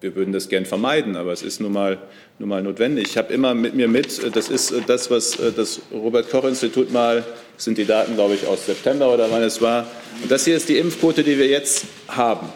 [0.00, 1.98] wir würden das gern vermeiden, aber es ist nun mal,
[2.40, 3.06] nun mal notwendig.
[3.08, 7.24] Ich habe immer mit mir mit, das ist das, was das Robert-Koch-Institut mal,
[7.56, 9.86] sind die Daten, glaube ich, aus September oder wann es war.
[10.20, 12.48] Und das hier ist die Impfquote, die wir jetzt haben.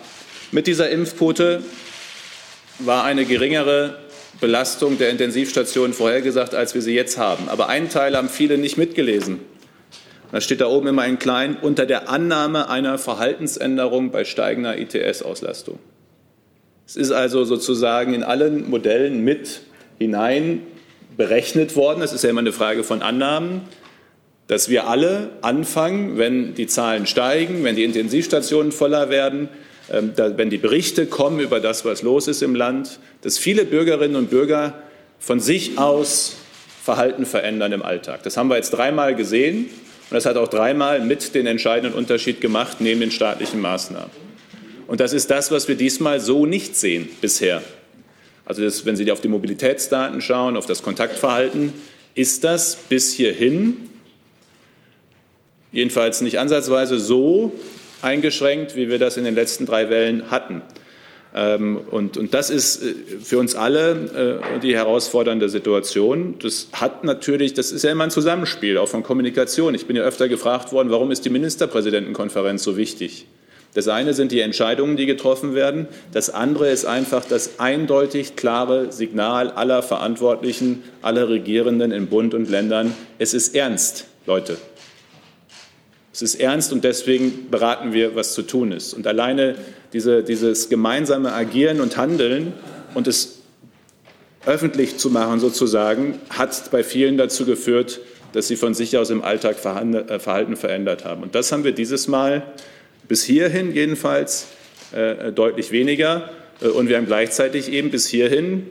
[0.50, 1.62] Mit dieser Impfquote
[2.79, 3.99] war eine geringere
[4.41, 7.49] Belastung der Intensivstationen vorhergesagt, als wir sie jetzt haben.
[7.49, 9.41] Aber einen Teil haben viele nicht mitgelesen.
[10.33, 15.79] Da steht da oben immer in klein, unter der Annahme einer Verhaltensänderung bei steigender ITS-Auslastung.
[16.87, 19.62] Es ist also sozusagen in allen Modellen mit
[19.99, 20.62] hinein
[21.17, 22.03] berechnet worden.
[22.03, 23.62] Es ist ja immer eine Frage von Annahmen,
[24.47, 29.49] dass wir alle anfangen, wenn die Zahlen steigen, wenn die Intensivstationen voller werden,
[29.88, 34.31] wenn die Berichte kommen über das, was los ist im Land, dass viele Bürgerinnen und
[34.31, 34.75] Bürger
[35.18, 36.37] von sich aus
[36.83, 38.22] Verhalten verändern im Alltag.
[38.22, 39.66] Das haben wir jetzt dreimal gesehen
[40.11, 44.11] und das hat auch dreimal mit den entscheidenden Unterschied gemacht neben den staatlichen Maßnahmen.
[44.87, 47.62] Und das ist das, was wir diesmal so nicht sehen bisher.
[48.44, 51.72] Also das, wenn Sie auf die Mobilitätsdaten schauen, auf das Kontaktverhalten,
[52.14, 53.77] ist das bis hierhin
[55.72, 57.53] jedenfalls nicht ansatzweise so
[58.07, 60.62] eingeschränkt, wie wir das in den letzten drei Wellen hatten.
[61.35, 66.37] Ähm, und, und das ist äh, für uns alle äh, die herausfordernde Situation.
[66.40, 69.75] Das hat natürlich, das ist ja immer ein Zusammenspiel, auch von Kommunikation.
[69.75, 73.27] Ich bin ja öfter gefragt worden, warum ist die Ministerpräsidentenkonferenz so wichtig?
[73.75, 75.87] Das eine sind die Entscheidungen, die getroffen werden.
[76.11, 82.49] Das andere ist einfach das eindeutig klare Signal aller Verantwortlichen, aller Regierenden in Bund und
[82.49, 82.95] Ländern.
[83.19, 84.07] Es ist ernst.
[84.25, 84.57] Leute.
[86.16, 88.94] Es ist ernst und deswegen beraten wir, was zu tun ist.
[88.94, 89.55] Und alleine
[89.92, 92.55] diese, dieses gemeinsame Agieren und Handeln
[92.94, 93.42] und es
[94.46, 98.00] öffentlich zu machen, sozusagen, hat bei vielen dazu geführt,
[98.33, 101.22] dass sie von sich aus im Alltag äh, Verhalten verändert haben.
[101.22, 102.44] Und das haben wir dieses Mal
[103.07, 104.46] bis hierhin jedenfalls
[104.92, 106.31] äh, deutlich weniger.
[106.62, 108.66] Äh, und wir haben gleichzeitig eben bis hierhin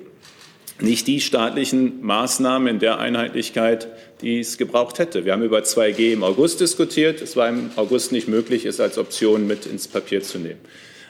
[0.81, 3.88] nicht die staatlichen Maßnahmen in der Einheitlichkeit,
[4.21, 5.25] die es gebraucht hätte.
[5.25, 7.21] Wir haben über 2G im August diskutiert.
[7.21, 10.59] Es war im August nicht möglich, es als Option mit ins Papier zu nehmen.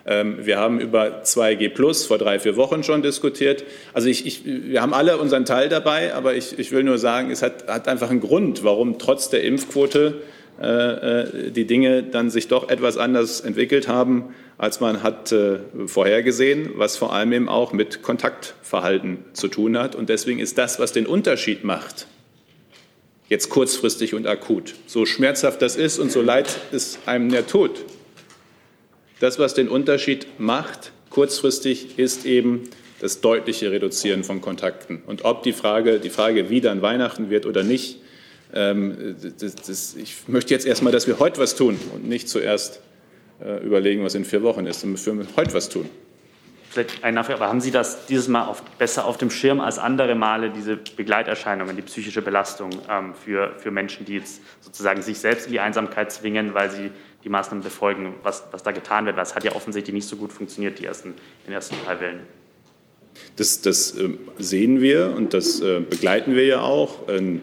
[0.05, 3.63] Ähm, wir haben über 2G Plus vor drei, vier Wochen schon diskutiert.
[3.93, 7.31] Also ich, ich, wir haben alle unseren Teil dabei, aber ich, ich will nur sagen,
[7.31, 10.21] es hat, hat, einfach einen Grund, warum trotz der Impfquote
[10.61, 14.25] äh, äh, die Dinge dann sich doch etwas anders entwickelt haben,
[14.57, 19.95] als man hat äh, vorhergesehen, was vor allem eben auch mit Kontaktverhalten zu tun hat.
[19.95, 22.07] Und deswegen ist das, was den Unterschied macht,
[23.27, 27.83] jetzt kurzfristig und akut, so schmerzhaft das ist und so leid es einem ja tut,
[29.19, 35.01] das, was den Unterschied macht, kurzfristig, ist eben das deutliche Reduzieren von Kontakten.
[35.05, 37.99] Und ob die Frage, die Frage, wie dann Weihnachten wird oder nicht,
[38.53, 42.81] ähm, das, das, ich möchte jetzt erstmal, dass wir heute was tun und nicht zuerst
[43.63, 44.83] überlegen, was in vier Wochen ist.
[44.83, 45.89] Und wir heute was tun.
[46.75, 49.79] Vielleicht eine Nachfrage, aber haben Sie das dieses Mal auf, besser auf dem Schirm als
[49.79, 55.19] andere Male, diese Begleiterscheinungen, die psychische Belastung ähm, für, für Menschen, die jetzt sozusagen sich
[55.19, 56.91] selbst in die Einsamkeit zwingen, weil sie
[57.23, 59.17] die Maßnahmen befolgen, was, was da getan wird.
[59.17, 61.15] Das hat ja offensichtlich nicht so gut funktioniert, die ersten, in
[61.47, 62.19] den ersten drei Wellen.
[63.37, 67.07] Das, das äh, sehen wir und das äh, begleiten wir ja auch.
[67.07, 67.41] In,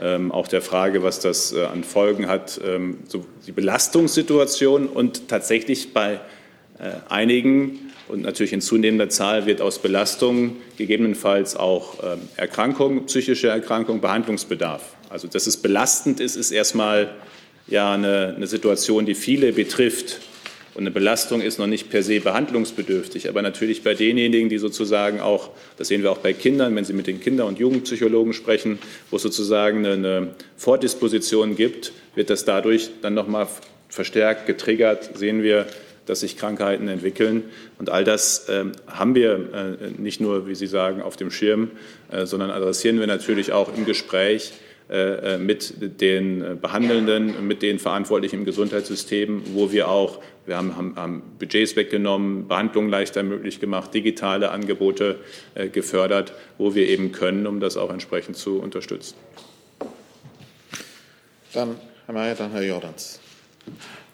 [0.00, 5.28] ähm, auch der Frage, was das äh, an Folgen hat, ähm, so die Belastungssituation und
[5.28, 6.20] tatsächlich bei
[6.78, 13.48] äh, einigen und natürlich in zunehmender Zahl wird aus Belastung gegebenenfalls auch ähm, Erkrankung, psychische
[13.48, 14.96] Erkrankung, Behandlungsbedarf.
[15.08, 17.14] Also dass es belastend ist, ist erstmal
[17.66, 20.20] ja eine, eine Situation, die viele betrifft.
[20.80, 25.20] Und eine Belastung ist noch nicht per se behandlungsbedürftig, aber natürlich bei denjenigen, die sozusagen
[25.20, 28.78] auch, das sehen wir auch bei Kindern, wenn Sie mit den Kinder- und Jugendpsychologen sprechen,
[29.10, 33.46] wo es sozusagen eine Vordisposition gibt, wird das dadurch dann nochmal
[33.90, 35.66] verstärkt, getriggert, sehen wir,
[36.06, 37.42] dass sich Krankheiten entwickeln.
[37.78, 41.72] Und all das äh, haben wir äh, nicht nur, wie Sie sagen, auf dem Schirm,
[42.10, 44.54] äh, sondern adressieren wir natürlich auch im Gespräch
[44.90, 50.96] äh, mit den Behandelnden, mit den Verantwortlichen im Gesundheitssystem, wo wir auch, wir haben, haben,
[50.96, 55.20] haben Budgets weggenommen, Behandlungen leichter möglich gemacht, digitale Angebote
[55.54, 59.14] äh, gefördert, wo wir eben können, um das auch entsprechend zu unterstützen.
[61.52, 61.76] Dann
[62.06, 63.20] Herr Mayer, dann Herr Jordans.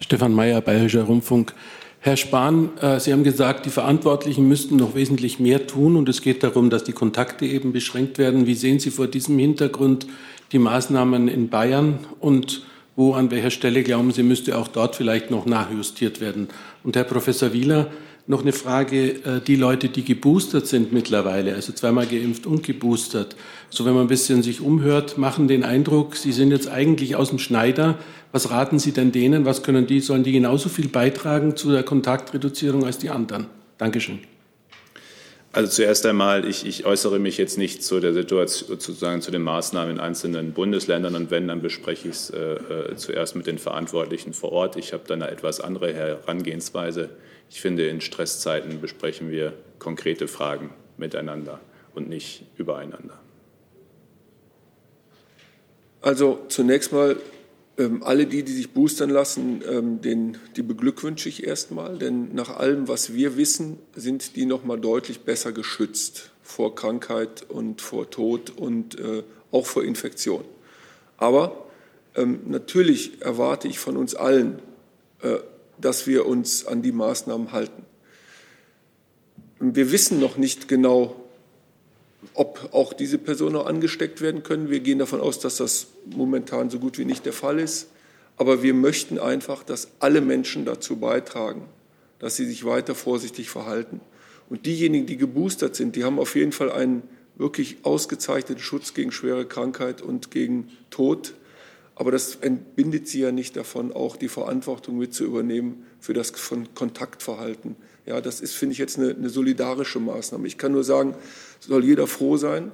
[0.00, 1.54] Stefan Mayer, Bayerischer Rundfunk.
[2.00, 6.22] Herr Spahn, äh, Sie haben gesagt, die Verantwortlichen müssten noch wesentlich mehr tun und es
[6.22, 8.46] geht darum, dass die Kontakte eben beschränkt werden.
[8.46, 10.06] Wie sehen Sie vor diesem Hintergrund
[10.52, 12.64] die Maßnahmen in Bayern und
[12.96, 16.48] wo, an welcher Stelle glauben Sie, müsste auch dort vielleicht noch nachjustiert werden?
[16.82, 17.90] Und Herr Professor Wieler,
[18.26, 23.37] noch eine Frage, äh, die Leute, die geboostert sind mittlerweile, also zweimal geimpft und geboostert,
[23.70, 27.28] so wenn man ein bisschen sich umhört, machen den Eindruck, sie sind jetzt eigentlich aus
[27.28, 27.98] dem Schneider.
[28.32, 29.44] Was raten Sie denn denen?
[29.44, 33.46] Was können die, sollen die genauso viel beitragen zu der Kontaktreduzierung als die anderen?
[33.78, 34.18] Dankeschön.
[35.56, 39.40] Also zuerst einmal, ich, ich, äußere mich jetzt nicht zu der Situation, sozusagen zu den
[39.40, 43.56] Maßnahmen in einzelnen Bundesländern und wenn, dann bespreche ich es äh, äh, zuerst mit den
[43.56, 44.76] Verantwortlichen vor Ort.
[44.76, 47.08] Ich habe da eine etwas andere Herangehensweise.
[47.48, 51.58] Ich finde, in Stresszeiten besprechen wir konkrete Fragen miteinander
[51.94, 53.18] und nicht übereinander.
[56.02, 57.16] Also zunächst mal
[57.78, 62.56] ähm, alle die, die sich boostern lassen, ähm, den, die beglückwünsche ich erstmal, denn nach
[62.56, 68.10] allem, was wir wissen, sind die noch mal deutlich besser geschützt vor Krankheit und vor
[68.10, 70.44] Tod und äh, auch vor Infektion.
[71.18, 71.66] Aber
[72.14, 74.60] ähm, natürlich erwarte ich von uns allen,
[75.22, 75.36] äh,
[75.78, 77.84] dass wir uns an die Maßnahmen halten.
[79.58, 81.25] Wir wissen noch nicht genau,
[82.34, 84.70] ob auch diese Personen noch angesteckt werden können.
[84.70, 87.88] Wir gehen davon aus, dass das momentan so gut wie nicht der Fall ist.
[88.36, 91.62] Aber wir möchten einfach, dass alle Menschen dazu beitragen,
[92.18, 94.01] dass sie sich weiter vorsichtig verhalten.
[94.48, 97.03] Und diejenigen, die geboostert sind, die haben auf jeden Fall einen
[97.36, 101.34] wirklich ausgezeichneten Schutz gegen schwere Krankheit und gegen Tod.
[101.94, 106.32] Aber das entbindet sie ja nicht davon, auch die Verantwortung mit zu übernehmen für das
[106.74, 107.76] Kontaktverhalten.
[108.07, 110.46] Ja, das ist, finde ich, jetzt eine, eine solidarische Maßnahme.
[110.46, 111.14] Ich kann nur sagen,
[111.61, 112.70] soll jeder froh sein,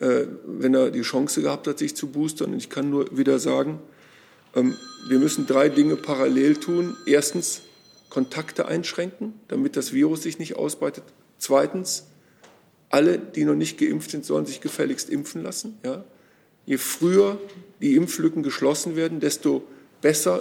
[0.00, 2.52] äh, wenn er die Chance gehabt hat, sich zu boostern.
[2.52, 3.78] Und ich kann nur wieder sagen,
[4.54, 4.74] ähm,
[5.08, 6.96] wir müssen drei Dinge parallel tun.
[7.06, 7.62] Erstens,
[8.10, 11.04] Kontakte einschränken, damit das Virus sich nicht ausbreitet.
[11.38, 12.06] Zweitens,
[12.88, 15.76] alle, die noch nicht geimpft sind, sollen sich gefälligst impfen lassen.
[15.84, 16.04] Ja?
[16.64, 17.38] Je früher
[17.80, 19.64] die Impflücken geschlossen werden, desto
[20.00, 20.40] besser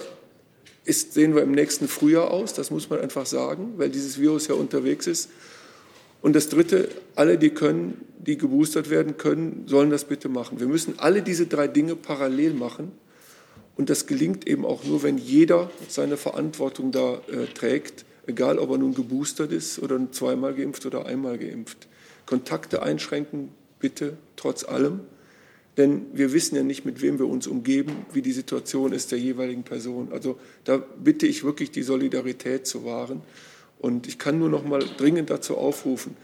[0.86, 2.53] ist, sehen wir im nächsten Frühjahr aus.
[2.53, 5.29] Das muss man einfach sagen, weil dieses Virus ja unterwegs ist.
[6.21, 10.59] Und das Dritte, alle, die können, die geboostert werden können, sollen das bitte machen.
[10.59, 12.91] Wir müssen alle diese drei Dinge parallel machen.
[13.75, 18.71] Und das gelingt eben auch nur, wenn jeder seine Verantwortung da äh, trägt, egal ob
[18.71, 21.88] er nun geboostert ist oder zweimal geimpft oder einmal geimpft.
[22.25, 25.01] Kontakte einschränken, bitte, trotz allem.
[25.78, 29.19] Denn wir wissen ja nicht, mit wem wir uns umgeben, wie die Situation ist der
[29.19, 30.09] jeweiligen Person.
[30.11, 33.21] Also da bitte ich wirklich, die Solidarität zu wahren.
[33.80, 36.15] Und ich kann nur noch mal dringend dazu aufrufen,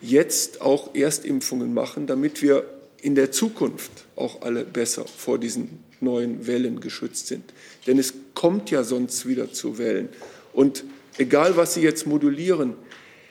[0.00, 2.64] jetzt auch Erstimpfungen machen, damit wir
[3.00, 7.44] in der Zukunft auch alle besser vor diesen neuen Wellen geschützt sind.
[7.86, 10.08] Denn es kommt ja sonst wieder zu Wellen.
[10.52, 10.84] Und
[11.18, 12.74] egal, was Sie jetzt modulieren,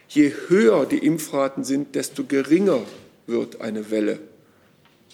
[0.10, 2.82] je höher die Impfraten sind, desto geringer
[3.26, 4.20] wird eine Welle.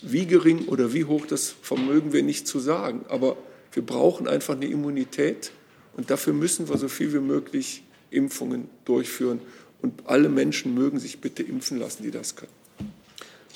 [0.06, 3.06] Wie gering oder wie hoch, das vermögen wir nicht zu sagen.
[3.08, 3.38] Aber
[3.72, 5.52] wir brauchen einfach eine Immunität
[5.96, 9.40] und dafür müssen wir so viel wie möglich Impfungen durchführen.
[9.82, 12.52] Und alle Menschen mögen sich bitte impfen lassen, die das können.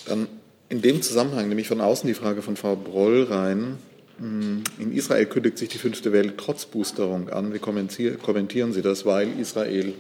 [0.06, 0.28] Dann
[0.70, 3.78] in dem Zusammenhang nämlich von außen die Frage von Frau Broll rein.
[4.20, 7.54] Hm, in Israel kündigt sich die fünfte Welle trotz Boosterung an.
[7.54, 9.94] Wie kommentieren Sie das, weil Israel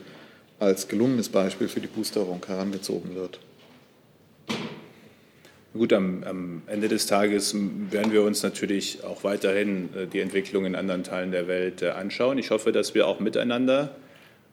[0.59, 3.39] als gelungenes Beispiel für die Boosterung herangezogen wird?
[5.73, 7.53] Gut, am, am, Ende des Tages
[7.91, 11.89] werden wir uns natürlich auch weiterhin äh, die Entwicklung in anderen Teilen der Welt äh,
[11.89, 12.37] anschauen.
[12.37, 13.95] Ich hoffe, dass wir auch miteinander,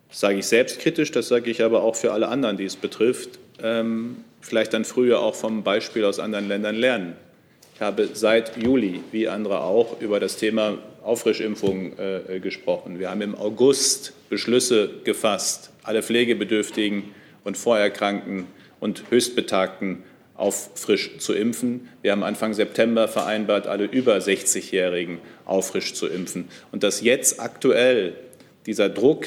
[0.09, 3.39] das sage ich selbstkritisch, das sage ich aber auch für alle anderen, die es betrifft,
[3.63, 7.15] ähm, vielleicht dann früher auch vom Beispiel aus anderen Ländern lernen.
[7.75, 12.99] Ich habe seit Juli, wie andere auch, über das Thema Auffrischimpfung äh, gesprochen.
[12.99, 17.05] Wir haben im August Beschlüsse gefasst, alle Pflegebedürftigen
[17.45, 18.47] und Vorerkrankten
[18.81, 20.03] und Höchstbetagten
[20.37, 21.89] auffrisch zu impfen.
[22.03, 26.49] Wir haben Anfang September vereinbart, alle über 60-Jährigen auffrisch zu impfen.
[26.73, 28.15] Und dass jetzt aktuell
[28.67, 29.27] dieser Druck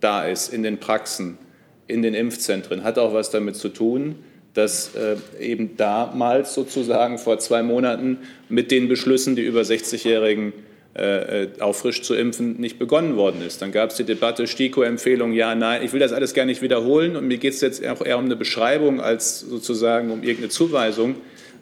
[0.00, 1.38] da ist in den Praxen,
[1.86, 4.16] in den Impfzentren, hat auch was damit zu tun,
[4.54, 8.18] dass äh, eben damals sozusagen vor zwei Monaten
[8.48, 10.52] mit den Beschlüssen, die über 60-Jährigen
[10.96, 13.60] äh, äh, auffrisch zu impfen, nicht begonnen worden ist.
[13.60, 15.82] Dann gab es die Debatte STIKO-Empfehlung, ja, nein.
[15.84, 18.24] Ich will das alles gar nicht wiederholen und mir geht es jetzt auch eher um
[18.24, 21.16] eine Beschreibung als sozusagen um irgendeine Zuweisung.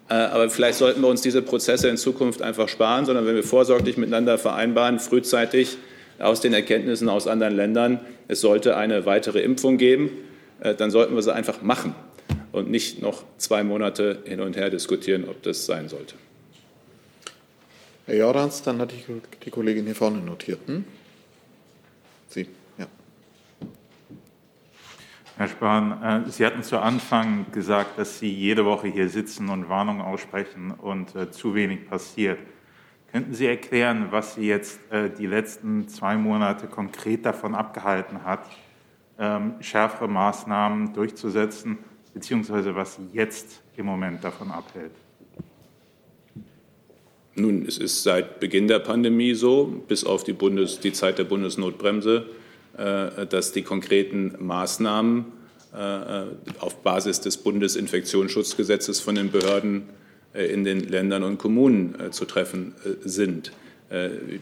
[0.09, 3.43] Äh, aber vielleicht sollten wir uns diese Prozesse in Zukunft einfach sparen, sondern wenn wir
[3.43, 5.79] vorsorglich miteinander vereinbaren, frühzeitig
[6.21, 10.11] aus den Erkenntnissen aus anderen Ländern, es sollte eine weitere Impfung geben,
[10.79, 11.97] dann sollten wir sie einfach machen
[12.53, 16.15] und nicht noch zwei Monate hin und her diskutieren, ob das sein sollte.
[18.07, 19.07] Herr Jordans, dann hatte ich
[19.43, 20.61] die Kollegin hier vorne notiert.
[20.67, 20.85] Hm?
[22.29, 22.87] Sie, ja.
[25.39, 29.71] Herr Spahn, äh, Sie hatten zu Anfang gesagt, dass Sie jede Woche hier sitzen und
[29.71, 32.39] Warnungen aussprechen und äh, zu wenig passiert.
[33.11, 38.45] Könnten Sie erklären, was Sie jetzt äh, die letzten zwei Monate konkret davon abgehalten hat,
[39.19, 41.79] ähm, schärfere Maßnahmen durchzusetzen,
[42.13, 44.93] beziehungsweise was Sie jetzt im Moment davon abhält?
[47.37, 51.25] Nun, es ist seit Beginn der Pandemie so, bis auf die, Bundes-, die Zeit der
[51.25, 52.27] Bundesnotbremse,
[52.77, 55.25] äh, dass die konkreten Maßnahmen
[55.73, 55.77] äh,
[56.61, 59.89] auf Basis des Bundesinfektionsschutzgesetzes von den Behörden
[60.33, 62.75] äh, in den Ländern und Kommunen zu treffen
[63.05, 63.53] sind.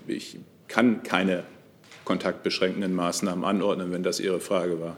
[0.06, 0.38] Ich
[0.68, 1.44] kann keine
[2.04, 4.96] kontaktbeschränkenden Maßnahmen anordnen, wenn das Ihre Frage war.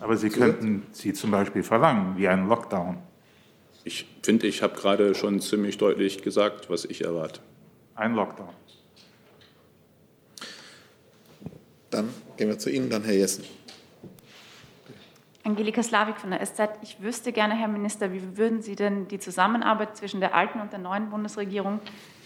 [0.00, 2.98] Aber Sie könnten sie zum Beispiel verlangen, wie einen Lockdown.
[3.84, 7.40] Ich finde, ich habe gerade schon ziemlich deutlich gesagt, was ich erwarte.
[7.94, 8.50] Ein Lockdown.
[11.90, 13.44] Dann gehen wir zu Ihnen, dann Herr Jessen.
[15.44, 16.60] Angelika Slavik von der SZ.
[16.82, 20.72] Ich wüsste gerne, Herr Minister, wie würden Sie denn die Zusammenarbeit zwischen der alten und
[20.72, 21.80] der neuen Bundesregierung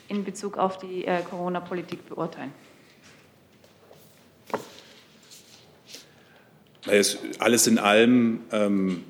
[0.08, 2.52] in Bezug auf die äh, Corona-Politik beurteilen?
[6.86, 9.04] Alles in allem ähm,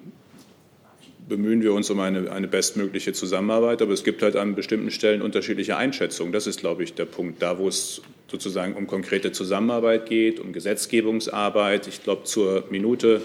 [1.28, 5.22] bemühen wir uns um eine, eine bestmögliche Zusammenarbeit, aber es gibt halt an bestimmten Stellen
[5.22, 6.32] unterschiedliche Einschätzungen.
[6.32, 7.40] Das ist, glaube ich, der Punkt.
[7.40, 13.22] Da, wo es sozusagen um konkrete Zusammenarbeit geht, um Gesetzgebungsarbeit, ich glaube, zur Minute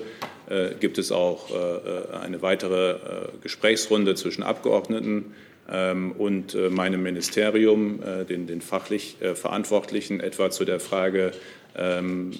[0.49, 2.97] äh, gibt es auch äh, eine weitere äh,
[3.41, 5.33] Gesprächsrunde zwischen Abgeordneten
[5.69, 11.31] ähm, und äh, meinem Ministerium, äh, den, den fachlich äh, Verantwortlichen, etwa zu der Frage,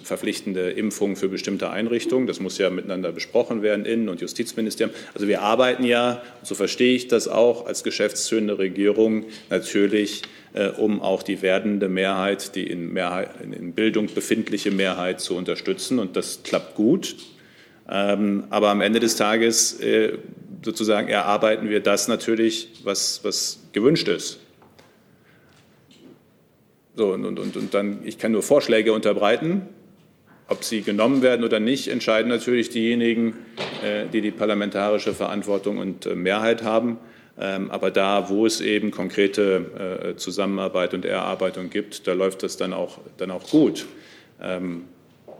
[0.03, 2.25] verpflichtende Impfungen für bestimmte Einrichtungen.
[2.25, 4.95] Das muss ja miteinander besprochen werden, Innen- und Justizministerium.
[5.13, 10.23] Also wir arbeiten ja, so verstehe ich das auch, als geschäftsführende Regierung natürlich,
[10.53, 15.99] äh, um auch die werdende Mehrheit, die in, Mehrheit, in Bildung befindliche Mehrheit zu unterstützen.
[15.99, 17.15] Und das klappt gut.
[17.89, 20.17] Ähm, aber am Ende des Tages äh,
[20.65, 24.39] sozusagen erarbeiten wir das natürlich, was, was gewünscht ist.
[26.97, 29.61] So, und, und, und dann, ich kann nur Vorschläge unterbreiten.
[30.47, 33.35] Ob sie genommen werden oder nicht, entscheiden natürlich diejenigen,
[33.83, 36.97] äh, die die parlamentarische Verantwortung und äh, Mehrheit haben.
[37.39, 42.57] Ähm, aber da, wo es eben konkrete äh, Zusammenarbeit und Erarbeitung gibt, da läuft das
[42.57, 43.85] dann auch, dann auch gut.
[44.41, 44.85] Ähm,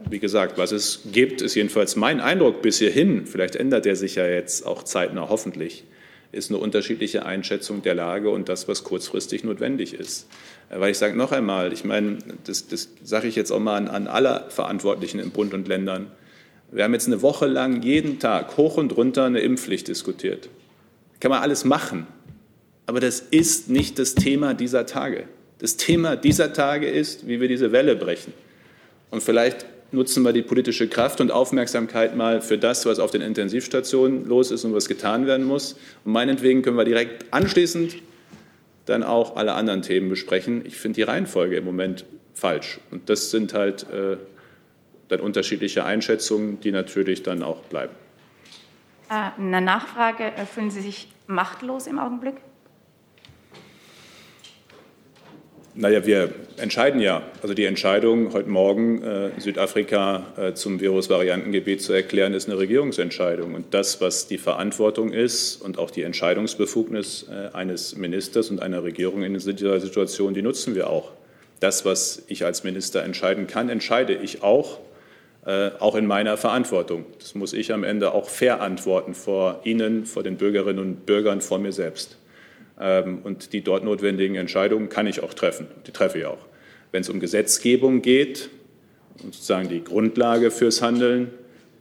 [0.08, 4.14] wie gesagt, was es gibt, ist jedenfalls mein Eindruck bis hierhin, vielleicht ändert er sich
[4.14, 5.82] ja jetzt auch zeitnah hoffentlich,
[6.30, 10.28] ist eine unterschiedliche Einschätzung der Lage und das, was kurzfristig notwendig ist.
[10.70, 13.88] Weil ich sage noch einmal, ich meine, das, das sage ich jetzt auch mal an,
[13.88, 16.08] an alle Verantwortlichen im Bund und Ländern.
[16.70, 20.50] Wir haben jetzt eine Woche lang jeden Tag hoch und runter eine Impfpflicht diskutiert.
[21.20, 22.06] Kann man alles machen.
[22.84, 25.24] Aber das ist nicht das Thema dieser Tage.
[25.58, 28.32] Das Thema dieser Tage ist, wie wir diese Welle brechen.
[29.10, 33.22] Und vielleicht nutzen wir die politische Kraft und Aufmerksamkeit mal für das, was auf den
[33.22, 35.74] Intensivstationen los ist und was getan werden muss.
[36.04, 37.96] Und meinetwegen können wir direkt anschließend
[38.86, 40.64] dann auch alle anderen Themen besprechen.
[40.64, 42.80] Ich finde die Reihenfolge im Moment falsch.
[42.90, 44.16] Und das sind halt äh,
[45.08, 47.92] dann unterschiedliche Einschätzungen, die natürlich dann auch bleiben.
[49.10, 50.24] Äh, eine Nachfrage.
[50.24, 52.36] Äh, fühlen Sie sich machtlos im Augenblick?
[55.80, 57.22] Naja, wir entscheiden ja.
[57.40, 63.54] Also die Entscheidung, heute Morgen äh, Südafrika äh, zum Virusvariantengebiet zu erklären, ist eine Regierungsentscheidung.
[63.54, 68.82] Und das, was die Verantwortung ist und auch die Entscheidungsbefugnis äh, eines Ministers und einer
[68.82, 71.12] Regierung in dieser Situation, die nutzen wir auch.
[71.60, 74.80] Das, was ich als Minister entscheiden kann, entscheide ich auch
[75.46, 77.04] äh, auch in meiner Verantwortung.
[77.20, 81.60] Das muss ich am Ende auch verantworten vor Ihnen, vor den Bürgerinnen und Bürgern, vor
[81.60, 82.18] mir selbst.
[82.80, 85.66] Ähm, und die dort notwendigen Entscheidungen kann ich auch treffen.
[85.86, 86.46] Die treffe ich auch.
[86.92, 88.50] Wenn es um Gesetzgebung geht,
[89.22, 91.30] sozusagen die Grundlage fürs Handeln,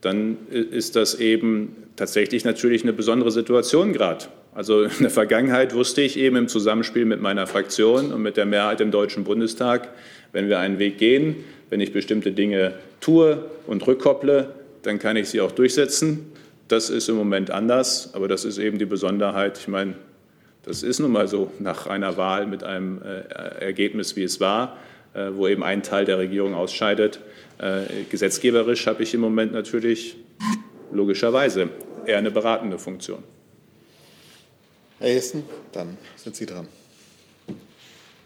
[0.01, 4.25] dann ist das eben tatsächlich natürlich eine besondere Situation gerade.
[4.53, 8.45] Also in der Vergangenheit wusste ich eben im Zusammenspiel mit meiner Fraktion und mit der
[8.45, 9.89] Mehrheit im Deutschen Bundestag,
[10.31, 11.35] wenn wir einen Weg gehen,
[11.69, 14.49] wenn ich bestimmte Dinge tue und rückkopple,
[14.83, 16.31] dann kann ich sie auch durchsetzen.
[16.67, 19.57] Das ist im Moment anders, aber das ist eben die Besonderheit.
[19.57, 19.95] Ich meine,
[20.67, 24.77] das ist nun mal so nach einer Wahl mit einem äh, Ergebnis, wie es war,
[25.13, 27.21] äh, wo eben ein Teil der Regierung ausscheidet.
[27.57, 30.17] Äh, gesetzgeberisch habe ich im Moment natürlich
[30.91, 31.69] logischerweise
[32.05, 33.23] eher eine beratende Funktion.
[34.99, 36.67] Herr Hessen, dann sind Sie dran.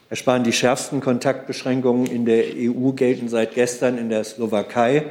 [0.07, 5.05] Herr Spahn, die schärfsten Kontaktbeschränkungen in der EU gelten seit gestern in der Slowakei.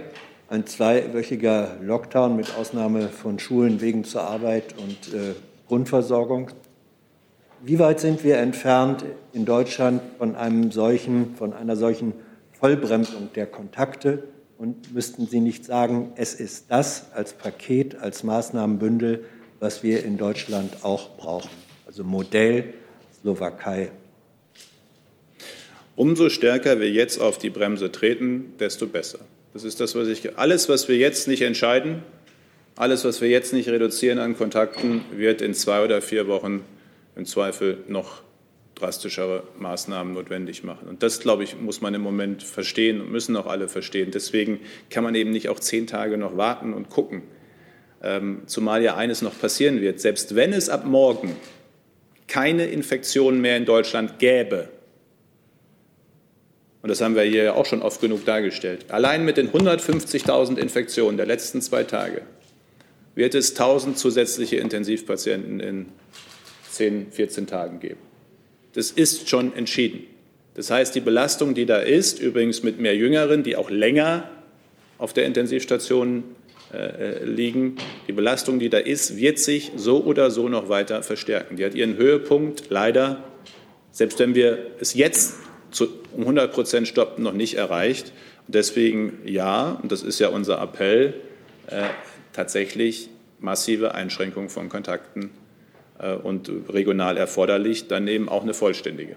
[0.48, 5.34] Ein zweiwöchiger Lockdown mit Ausnahme von Schulen, Wegen zur Arbeit und äh,
[5.68, 6.50] Grundversorgung.
[7.62, 9.04] Wie weit sind wir entfernt
[9.34, 12.14] in Deutschland von, einem solchen, von einer solchen
[12.58, 14.22] Vollbremsung der Kontakte?
[14.56, 19.26] Und müssten Sie nicht sagen, es ist das als Paket, als Maßnahmenbündel,
[19.58, 21.50] was wir in Deutschland auch brauchen?
[21.86, 22.72] Also Modell
[23.20, 23.90] Slowakei.
[25.96, 29.18] Umso stärker wir jetzt auf die Bremse treten, desto besser.
[29.52, 30.38] Das ist das, was ich.
[30.38, 32.02] Alles, was wir jetzt nicht entscheiden,
[32.76, 36.64] alles, was wir jetzt nicht reduzieren an Kontakten, wird in zwei oder vier Wochen
[37.16, 38.22] im Zweifel noch
[38.74, 40.88] drastischere Maßnahmen notwendig machen.
[40.88, 44.10] Und das, glaube ich, muss man im Moment verstehen und müssen auch alle verstehen.
[44.10, 47.22] Deswegen kann man eben nicht auch zehn Tage noch warten und gucken.
[48.02, 50.00] Ähm, zumal ja eines noch passieren wird.
[50.00, 51.36] Selbst wenn es ab morgen
[52.26, 54.70] keine Infektionen mehr in Deutschland gäbe,
[56.82, 58.86] und das haben wir hier auch schon oft genug dargestellt.
[58.88, 62.22] Allein mit den 150.000 Infektionen der letzten zwei Tage
[63.14, 65.86] wird es 1000 zusätzliche Intensivpatienten in
[66.70, 68.00] 10, 14 Tagen geben.
[68.72, 70.04] Das ist schon entschieden.
[70.54, 74.28] Das heißt, die Belastung, die da ist, übrigens mit mehr Jüngeren, die auch länger
[74.98, 76.24] auf der Intensivstation
[76.72, 81.56] äh, liegen, die Belastung, die da ist, wird sich so oder so noch weiter verstärken.
[81.56, 83.24] Die hat ihren Höhepunkt leider,
[83.90, 85.36] selbst wenn wir es jetzt
[85.70, 88.12] zu, um 100 Prozent stoppen, noch nicht erreicht.
[88.46, 91.14] Und deswegen ja, und das ist ja unser Appell,
[91.68, 91.84] äh,
[92.32, 93.08] tatsächlich
[93.38, 95.49] massive Einschränkungen von Kontakten äh,
[96.22, 99.16] und regional erforderlich, dann eben auch eine vollständige.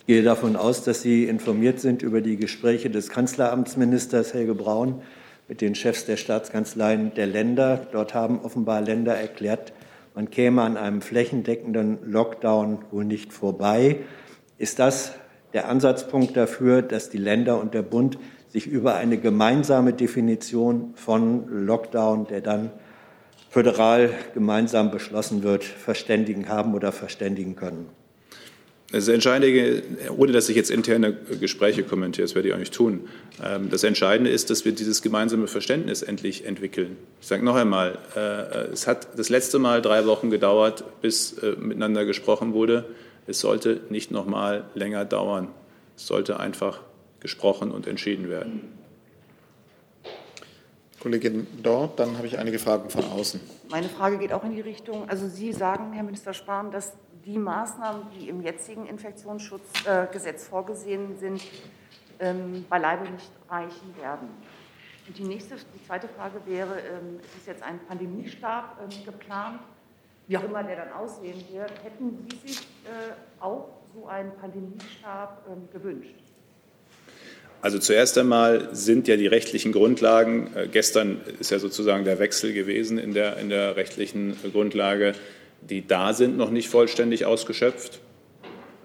[0.00, 5.00] Ich gehe davon aus, dass Sie informiert sind über die Gespräche des Kanzleramtsministers Helge Braun
[5.48, 7.86] mit den Chefs der Staatskanzleien der Länder.
[7.90, 9.72] Dort haben offenbar Länder erklärt,
[10.14, 13.96] man käme an einem flächendeckenden Lockdown wohl nicht vorbei.
[14.58, 15.12] Ist das
[15.54, 21.66] der Ansatzpunkt dafür, dass die Länder und der Bund sich über eine gemeinsame Definition von
[21.66, 22.70] Lockdown, der dann
[23.54, 27.88] föderal gemeinsam beschlossen wird, verständigen haben oder verständigen können.
[28.90, 29.84] Das Entscheidende,
[30.16, 33.08] ohne dass ich jetzt interne Gespräche kommentiere, das werde ich auch nicht tun,
[33.44, 36.96] ähm, das Entscheidende ist, dass wir dieses gemeinsame Verständnis endlich entwickeln.
[37.20, 41.52] Ich sage noch einmal, äh, es hat das letzte Mal drei Wochen gedauert, bis äh,
[41.52, 42.86] miteinander gesprochen wurde.
[43.28, 45.46] Es sollte nicht noch mal länger dauern.
[45.96, 46.80] Es sollte einfach
[47.20, 48.62] gesprochen und entschieden werden.
[51.04, 53.38] Kollegin Dort, dann habe ich einige Fragen von außen.
[53.68, 56.94] Meine Frage geht auch in die Richtung, also Sie sagen, Herr Minister Spahn, dass
[57.26, 61.42] die Maßnahmen, die im jetzigen Infektionsschutzgesetz vorgesehen sind,
[62.20, 64.28] ähm, beileibe nicht reichen werden.
[65.06, 69.60] Und die nächste, die zweite Frage wäre, ähm, es ist jetzt ein Pandemiestab ähm, geplant,
[70.26, 71.70] wie auch immer der dann aussehen wird.
[71.84, 76.23] Hätten Sie sich äh, auch so einen Pandemiestab gewünscht?
[77.64, 82.52] Also zuerst einmal sind ja die rechtlichen Grundlagen, äh, gestern ist ja sozusagen der Wechsel
[82.52, 85.14] gewesen in der, in der rechtlichen Grundlage,
[85.62, 88.00] die da sind, noch nicht vollständig ausgeschöpft.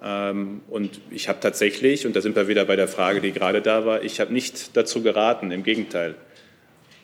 [0.01, 3.61] Ähm, und ich habe tatsächlich, und da sind wir wieder bei der Frage, die gerade
[3.61, 6.15] da war, ich habe nicht dazu geraten, im Gegenteil.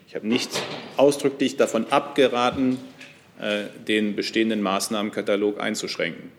[0.08, 0.52] Ich habe nicht
[0.96, 2.78] ausdrücklich davon abgeraten,
[3.42, 6.32] äh, den bestehenden Maßnahmenkatalog einzuschränken.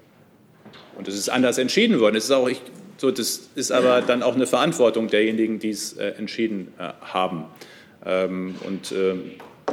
[0.97, 2.17] Und es ist anders entschieden worden.
[2.17, 2.63] Es ist auch, ich,
[2.97, 7.45] so, das ist aber dann auch eine Verantwortung derjenigen, die es äh, entschieden äh, haben.
[8.05, 9.15] Ähm, und äh,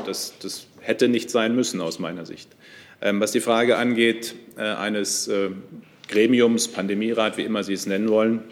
[0.06, 2.50] das, das hätte nicht sein müssen aus meiner Sicht.
[3.02, 5.50] Ähm, was die Frage angeht äh, eines äh,
[6.10, 8.44] Gremiums, Pandemierat, wie immer Sie es nennen wollen,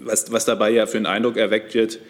[0.00, 2.00] was, was dabei ja für einen Eindruck erweckt wird,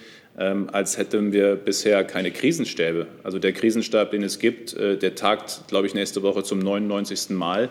[0.73, 3.07] als hätten wir bisher keine Krisenstäbe.
[3.23, 7.31] Also der Krisenstab, den es gibt, äh, der tagt, glaube ich, nächste Woche zum 99.
[7.31, 7.69] Mal.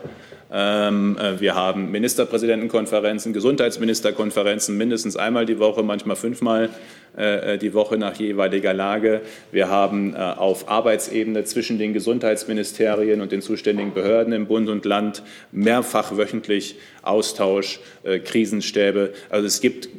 [0.51, 6.69] Ähm, wir haben Ministerpräsidentenkonferenzen, Gesundheitsministerkonferenzen mindestens einmal die Woche, manchmal fünfmal
[7.17, 9.21] äh, die Woche nach jeweiliger Lage.
[9.51, 14.85] Wir haben äh, auf Arbeitsebene zwischen den Gesundheitsministerien und den zuständigen Behörden im Bund und
[14.85, 19.13] Land mehrfach wöchentlich Austausch, äh, Krisenstäbe.
[19.29, 19.89] Also es gibt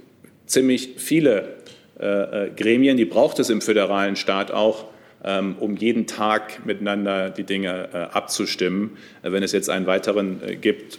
[0.46, 1.59] ziemlich viele
[2.00, 4.86] Gremien, die braucht es im föderalen Staat auch,
[5.22, 8.96] ähm, um jeden Tag miteinander die Dinge abzustimmen.
[9.22, 10.98] Wenn es jetzt einen weiteren gibt,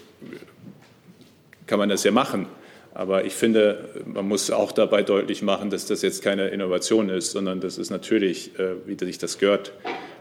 [1.65, 2.45] kann man das ja machen.
[2.93, 7.31] Aber ich finde, man muss auch dabei deutlich machen, dass das jetzt keine Innovation ist,
[7.31, 9.71] sondern das ist natürlich, äh, wie sich das gehört,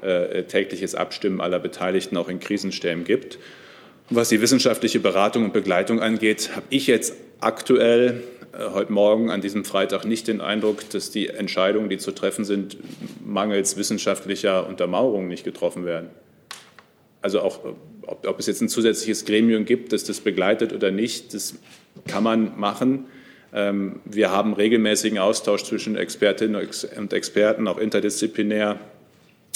[0.03, 3.39] äh, tägliches Abstimmen aller Beteiligten auch in Krisenstäben gibt.
[4.09, 9.41] Was die wissenschaftliche Beratung und Begleitung angeht, habe ich jetzt aktuell äh, heute Morgen an
[9.41, 12.77] diesem Freitag nicht den Eindruck, dass die Entscheidungen, die zu treffen sind,
[13.25, 16.11] mangels wissenschaftlicher Untermauerung nicht getroffen werden.
[17.23, 17.61] Also auch,
[18.07, 21.57] ob, ob es jetzt ein zusätzliches Gremium gibt, das das begleitet oder nicht, das
[22.09, 23.07] kann man machen.
[23.53, 26.61] Ähm, wir haben regelmäßigen Austausch zwischen Expertinnen
[26.97, 28.79] und Experten, auch interdisziplinär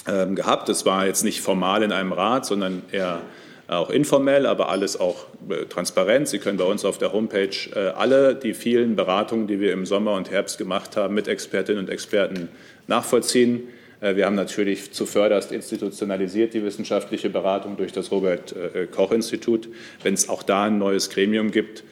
[0.06, 0.68] ähm, gehabt.
[0.68, 3.22] Das war jetzt nicht formal in einem Rat, sondern eher
[3.66, 6.28] auch informell, aber alles auch äh, transparent.
[6.28, 9.86] Sie können bei uns auf der Homepage äh, alle die vielen Beratungen, die wir im
[9.86, 12.48] Sommer und Herbst gemacht haben, mit Expertinnen und Experten
[12.88, 13.68] nachvollziehen.
[14.00, 18.54] Äh, wir haben natürlich zuvörderst institutionalisiert die wissenschaftliche Beratung durch das Robert
[18.92, 19.68] Koch Institut.
[20.02, 21.84] Wenn es auch da ein neues Gremium gibt,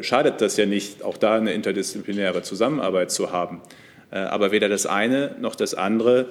[0.00, 3.60] schadet das ja nicht, auch da eine interdisziplinäre Zusammenarbeit zu haben.
[4.10, 6.26] Aber weder das eine noch das andere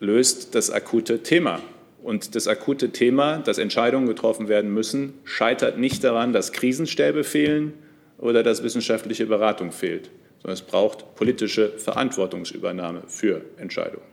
[0.00, 1.60] löst das akute Thema.
[2.06, 7.74] Und das akute Thema, dass Entscheidungen getroffen werden müssen, scheitert nicht daran, dass Krisenstäbe fehlen
[8.18, 14.06] oder dass wissenschaftliche Beratung fehlt, sondern es braucht politische Verantwortungsübernahme für Entscheidungen.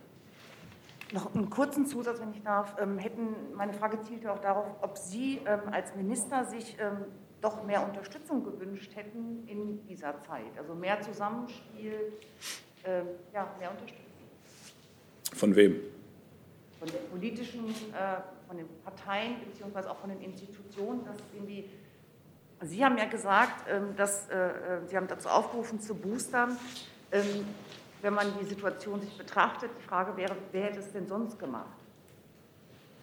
[1.11, 2.75] Noch einen kurzen Zusatz, wenn ich darf.
[2.81, 6.75] Ähm, hätten, meine Frage zielte auch darauf, ob Sie ähm, als Minister sich
[7.41, 10.57] doch mehr Unterstützung gewünscht hätten in dieser Zeit.
[10.57, 11.93] Also mehr Zusammenspiel,
[12.85, 14.03] äh, ja, mehr Unterstützung.
[15.35, 15.75] Von wem?
[16.83, 21.69] Von den politischen, äh, von den Parteien beziehungsweise auch von den Institutionen, dass irgendwie
[22.61, 26.57] Sie haben ja gesagt, ähm, dass äh, äh, Sie haben dazu aufgerufen zu boostern.
[27.13, 27.45] Ähm,
[28.01, 31.77] wenn man die Situation sich betrachtet, die Frage wäre, wer hätte es denn sonst gemacht?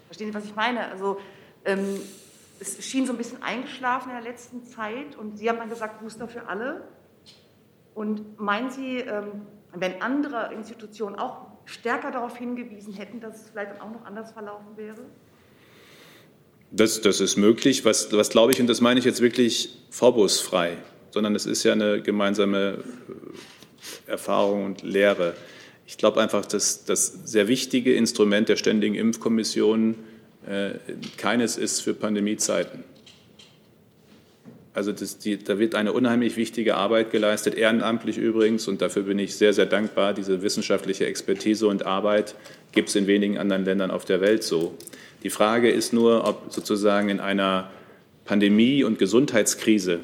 [0.08, 0.86] Verstehen Sie, was ich meine?
[0.88, 1.18] Also
[1.64, 2.02] ähm,
[2.60, 6.00] es schien so ein bisschen eingeschlafen in der letzten Zeit und Sie haben dann gesagt,
[6.00, 6.84] Booster für alle.
[7.94, 9.02] Und meinen Sie,
[9.72, 14.76] wenn andere Institutionen auch stärker darauf hingewiesen hätten, dass es vielleicht auch noch anders verlaufen
[14.76, 14.98] wäre?
[16.72, 17.84] Das, das ist möglich.
[17.84, 20.76] Was, was glaube ich, und das meine ich jetzt wirklich vorwurfsfrei,
[21.10, 22.78] sondern es ist ja eine gemeinsame
[24.06, 25.34] äh, Erfahrung und Lehre.
[25.86, 29.96] Ich glaube einfach, dass das sehr wichtige Instrument der Ständigen Impfkommission
[30.46, 30.72] äh,
[31.16, 32.84] keines ist für Pandemiezeiten.
[34.72, 39.18] Also das, die, da wird eine unheimlich wichtige Arbeit geleistet, ehrenamtlich übrigens, und dafür bin
[39.18, 40.14] ich sehr, sehr dankbar.
[40.14, 42.36] Diese wissenschaftliche Expertise und Arbeit
[42.72, 44.74] gibt es in wenigen anderen Ländern auf der Welt so.
[45.24, 47.70] Die Frage ist nur, ob sozusagen in einer
[48.24, 50.00] Pandemie und Gesundheitskrise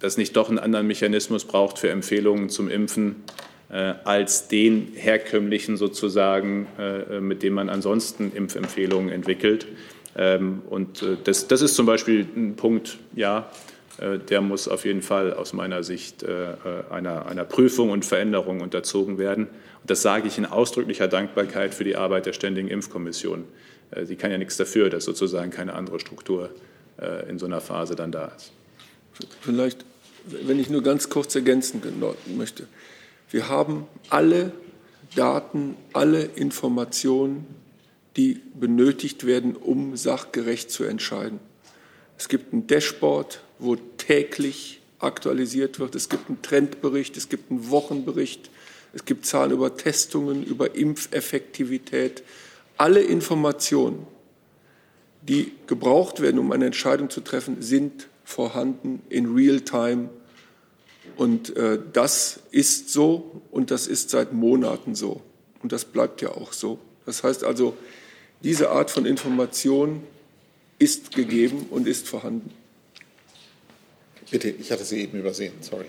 [0.00, 3.16] das nicht doch einen anderen Mechanismus braucht für Empfehlungen zum Impfen
[3.70, 9.66] äh, als den herkömmlichen sozusagen, äh, mit dem man ansonsten Impfempfehlungen entwickelt.
[10.16, 13.50] Ähm, und äh, das, das ist zum Beispiel ein Punkt, ja,
[13.98, 16.54] äh, der muss auf jeden Fall aus meiner Sicht äh,
[16.90, 19.46] einer, einer Prüfung und Veränderung unterzogen werden.
[19.46, 23.44] Und das sage ich in ausdrücklicher Dankbarkeit für die Arbeit der Ständigen Impfkommission.
[24.02, 26.50] Sie kann ja nichts dafür, dass sozusagen keine andere Struktur
[27.28, 28.50] in so einer Phase dann da ist.
[29.42, 29.84] Vielleicht,
[30.24, 31.80] wenn ich nur ganz kurz ergänzen
[32.36, 32.66] möchte.
[33.30, 34.50] Wir haben alle
[35.14, 37.46] Daten, alle Informationen,
[38.16, 41.38] die benötigt werden, um sachgerecht zu entscheiden.
[42.18, 45.94] Es gibt ein Dashboard, wo täglich aktualisiert wird.
[45.94, 48.50] Es gibt einen Trendbericht, es gibt einen Wochenbericht,
[48.94, 52.22] es gibt Zahlen über Testungen, über Impfeffektivität.
[52.78, 54.06] Alle Informationen,
[55.20, 60.08] die gebraucht werden, um eine Entscheidung zu treffen, sind vorhanden in Real-Time.
[61.16, 65.20] Und äh, das ist so und das ist seit Monaten so.
[65.62, 66.78] Und das bleibt ja auch so.
[67.04, 67.76] Das heißt also,
[68.42, 70.02] diese Art von Information
[70.78, 72.52] ist gegeben und ist vorhanden.
[74.30, 75.86] Bitte, ich hatte Sie eben übersehen, sorry.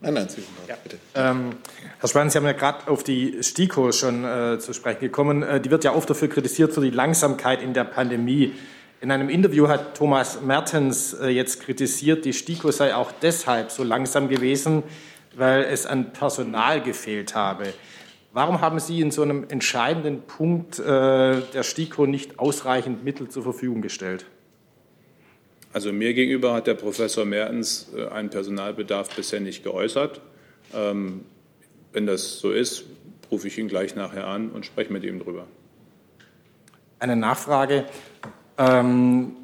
[0.00, 0.76] Nein, nein, Sie sind dran, ja.
[0.82, 0.98] bitte.
[1.14, 1.56] Ähm,
[1.98, 5.42] Herr Spahn, Sie haben ja gerade auf die STIKO schon äh, zu sprechen gekommen.
[5.42, 8.52] Äh, die wird ja oft dafür kritisiert, für die Langsamkeit in der Pandemie.
[9.00, 13.82] In einem Interview hat Thomas Mertens äh, jetzt kritisiert, die STIKO sei auch deshalb so
[13.82, 14.82] langsam gewesen,
[15.36, 17.72] weil es an Personal gefehlt habe.
[18.34, 23.44] Warum haben Sie in so einem entscheidenden Punkt äh, der STIKO nicht ausreichend Mittel zur
[23.44, 24.26] Verfügung gestellt?
[25.72, 30.20] Also mir gegenüber hat der Professor Mertens äh, einen Personalbedarf bisher nicht geäußert.
[30.74, 31.20] Ähm,
[31.92, 32.86] wenn das so ist,
[33.30, 35.46] rufe ich ihn gleich nachher an und spreche mit ihm drüber.
[36.98, 37.84] Eine Nachfrage.
[38.58, 39.36] Ähm,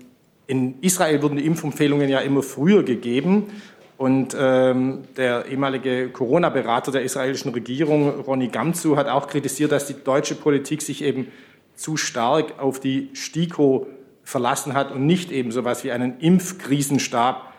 [0.49, 3.53] in Israel wurden die Impfempfehlungen ja immer früher gegeben.
[4.01, 10.03] Und ähm, der ehemalige Corona-Berater der israelischen Regierung, Ronny Gamzu, hat auch kritisiert, dass die
[10.03, 11.31] deutsche Politik sich eben
[11.75, 13.89] zu stark auf die STIKO
[14.25, 17.53] verlassen hat und nicht eben so etwas wie einen Impfkrisenstab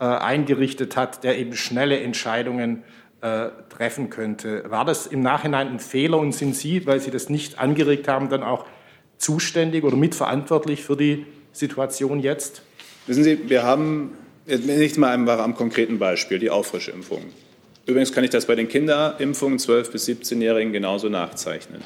[0.00, 2.84] äh, eingerichtet hat, der eben schnelle Entscheidungen
[3.20, 4.64] äh, treffen könnte.
[4.70, 8.30] War das im Nachhinein ein Fehler und sind Sie, weil Sie das nicht angeregt haben,
[8.30, 8.64] dann auch
[9.18, 12.62] zuständig oder mitverantwortlich für die Situation jetzt?
[13.06, 14.12] Wissen Sie, wir haben
[14.46, 17.22] nicht mal einfach am konkreten Beispiel die Auffrischimpfung.
[17.86, 21.82] Übrigens kann ich das bei den Kinderimpfungen 12 bis 17-Jährigen genauso nachzeichnen.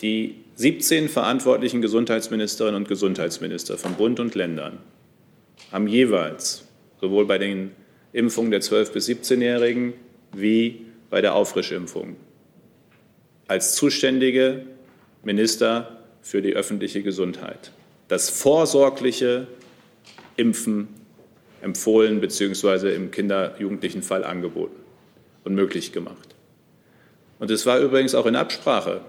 [0.00, 4.78] Die 17 verantwortlichen Gesundheitsministerinnen und Gesundheitsminister von Bund und Ländern
[5.72, 6.64] haben jeweils
[7.00, 7.72] sowohl bei den
[8.12, 9.94] Impfungen der 12- bis 17-Jährigen
[10.32, 12.16] wie bei der Auffrischimpfung
[13.46, 14.64] als zuständige
[15.22, 17.72] Minister für die öffentliche Gesundheit
[18.08, 19.46] das vorsorgliche
[20.36, 20.88] Impfen
[21.64, 22.94] empfohlen bzw.
[22.94, 24.76] im Kinder-Jugendlichen Fall angeboten
[25.42, 26.34] und möglich gemacht.
[27.40, 29.00] Und es war übrigens auch in Absprache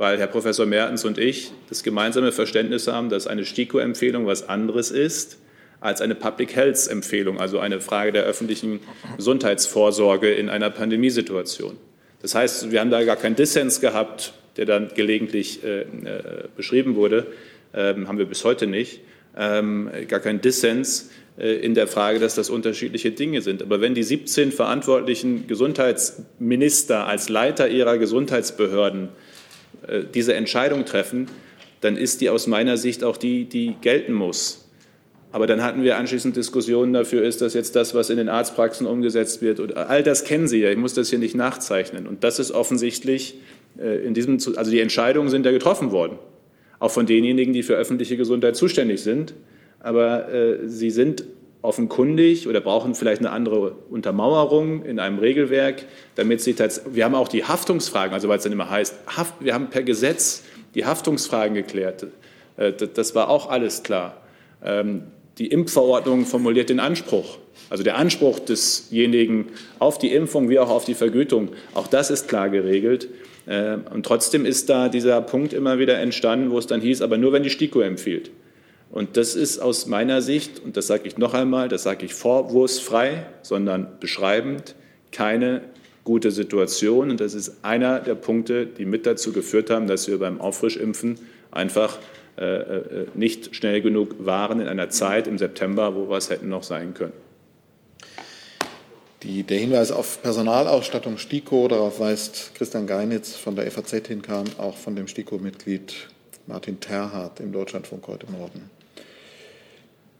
[0.00, 4.90] weil Herr Professor Mertens und ich das gemeinsame Verständnis haben, dass eine STIKO-Empfehlung was anderes
[4.90, 5.36] ist
[5.80, 8.80] als eine Public Health-Empfehlung, also eine Frage der öffentlichen
[9.18, 11.76] Gesundheitsvorsorge in einer Pandemiesituation.
[12.22, 15.86] Das heißt, wir haben da gar keinen Dissens gehabt, der dann gelegentlich äh, äh,
[16.56, 17.26] beschrieben wurde,
[17.74, 19.02] ähm, haben wir bis heute nicht,
[19.36, 23.62] ähm, gar keinen Dissens in der Frage, dass das unterschiedliche Dinge sind.
[23.62, 29.08] Aber wenn die 17 verantwortlichen Gesundheitsminister als Leiter ihrer Gesundheitsbehörden
[29.86, 31.28] äh, diese Entscheidung treffen,
[31.80, 34.68] dann ist die aus meiner Sicht auch die, die gelten muss.
[35.32, 38.86] Aber dann hatten wir anschließend Diskussionen dafür, ist das jetzt das, was in den Arztpraxen
[38.86, 39.60] umgesetzt wird?
[39.60, 42.06] Und all das kennen Sie ja, ich muss das hier nicht nachzeichnen.
[42.06, 43.36] Und das ist offensichtlich
[43.78, 46.18] äh, in diesem, also die Entscheidungen sind ja getroffen worden,
[46.80, 49.34] auch von denjenigen, die für öffentliche Gesundheit zuständig sind.
[49.80, 51.24] Aber äh, sie sind
[51.62, 57.14] offenkundig oder brauchen vielleicht eine andere Untermauerung in einem Regelwerk, damit sie tatsächlich, wir haben
[57.14, 60.42] auch die Haftungsfragen, also weil es dann immer heißt, Haft, wir haben per Gesetz
[60.74, 62.06] die Haftungsfragen geklärt.
[62.56, 64.22] Äh, das war auch alles klar.
[64.64, 65.02] Ähm,
[65.38, 67.38] die Impfverordnung formuliert den Anspruch,
[67.70, 71.50] also der Anspruch desjenigen auf die Impfung wie auch auf die Vergütung.
[71.74, 73.08] Auch das ist klar geregelt.
[73.46, 77.18] Äh, und trotzdem ist da dieser Punkt immer wieder entstanden, wo es dann hieß, aber
[77.18, 78.30] nur wenn die STIKO empfiehlt.
[78.90, 82.14] Und das ist aus meiner Sicht, und das sage ich noch einmal, das sage ich
[82.14, 84.74] vorwurfsfrei, sondern beschreibend,
[85.12, 85.62] keine
[86.02, 87.10] gute Situation.
[87.10, 91.20] Und das ist einer der Punkte, die mit dazu geführt haben, dass wir beim Auffrischimpfen
[91.52, 91.98] einfach
[92.36, 96.48] äh, äh nicht schnell genug waren in einer Zeit im September, wo wir es hätten
[96.48, 97.12] noch sein können.
[99.22, 104.44] Die, der Hinweis auf Personalausstattung STIKO, darauf weist Christian Geinitz von der FAZ hin, kam
[104.56, 106.08] auch von dem STIKO-Mitglied
[106.46, 108.70] Martin Terhardt im Deutschlandfunk heute Morgen.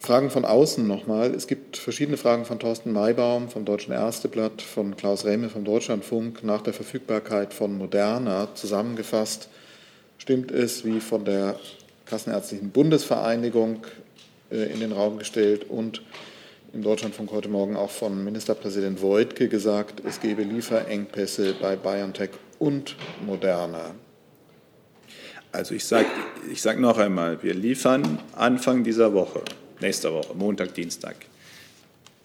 [0.03, 1.35] Fragen von außen nochmal.
[1.35, 6.43] Es gibt verschiedene Fragen von Thorsten Maybaum vom Deutschen Ersteblatt, von Klaus Rehme vom Deutschlandfunk
[6.43, 8.49] nach der Verfügbarkeit von Moderna.
[8.55, 9.51] Zusammengefasst
[10.17, 11.57] stimmt es, wie von der
[12.07, 13.87] Kassenärztlichen Bundesvereinigung
[14.51, 16.01] äh, in den Raum gestellt und
[16.73, 22.97] im Deutschlandfunk heute Morgen auch von Ministerpräsident Woidke gesagt, es gebe Lieferengpässe bei BioNTech und
[23.27, 23.95] Moderna.
[25.53, 26.07] Also ich sage
[26.51, 29.43] ich sag noch einmal, wir liefern Anfang dieser Woche
[29.81, 31.17] nächster Woche, Montag, Dienstag,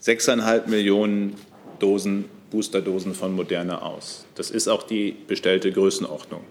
[0.02, 1.34] 6,5 Millionen
[1.78, 4.26] Dosen, Boosterdosen von Moderna aus.
[4.34, 6.42] Das ist auch die bestellte Größenordnung.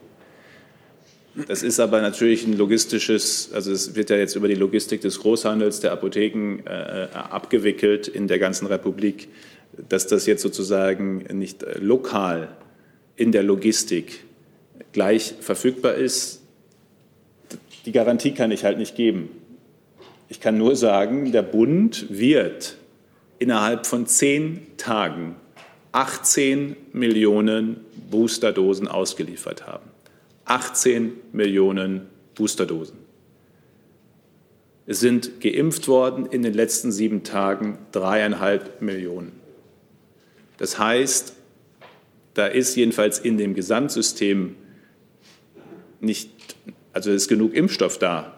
[1.48, 5.20] Das ist aber natürlich ein logistisches, also es wird ja jetzt über die Logistik des
[5.20, 9.28] Großhandels, der Apotheken äh, abgewickelt in der ganzen Republik,
[9.90, 12.56] dass das jetzt sozusagen nicht lokal
[13.18, 14.24] in der Logistik
[14.94, 16.42] gleich verfügbar ist.
[17.86, 19.30] Die Garantie kann ich halt nicht geben.
[20.36, 22.76] Ich kann nur sagen, der Bund wird
[23.40, 25.38] innerhalb von zehn Tagen
[25.94, 27.78] 18 Millionen
[28.12, 29.86] Boosterdosen ausgeliefert haben.
[30.44, 32.98] 18 Millionen Boosterdosen.
[34.86, 39.32] Es sind geimpft worden in den letzten sieben Tagen dreieinhalb Millionen.
[40.58, 41.34] Das heißt,
[42.34, 44.58] da ist jedenfalls in dem Gesamtsystem
[46.02, 46.30] nicht,
[46.92, 48.35] also ist genug Impfstoff da,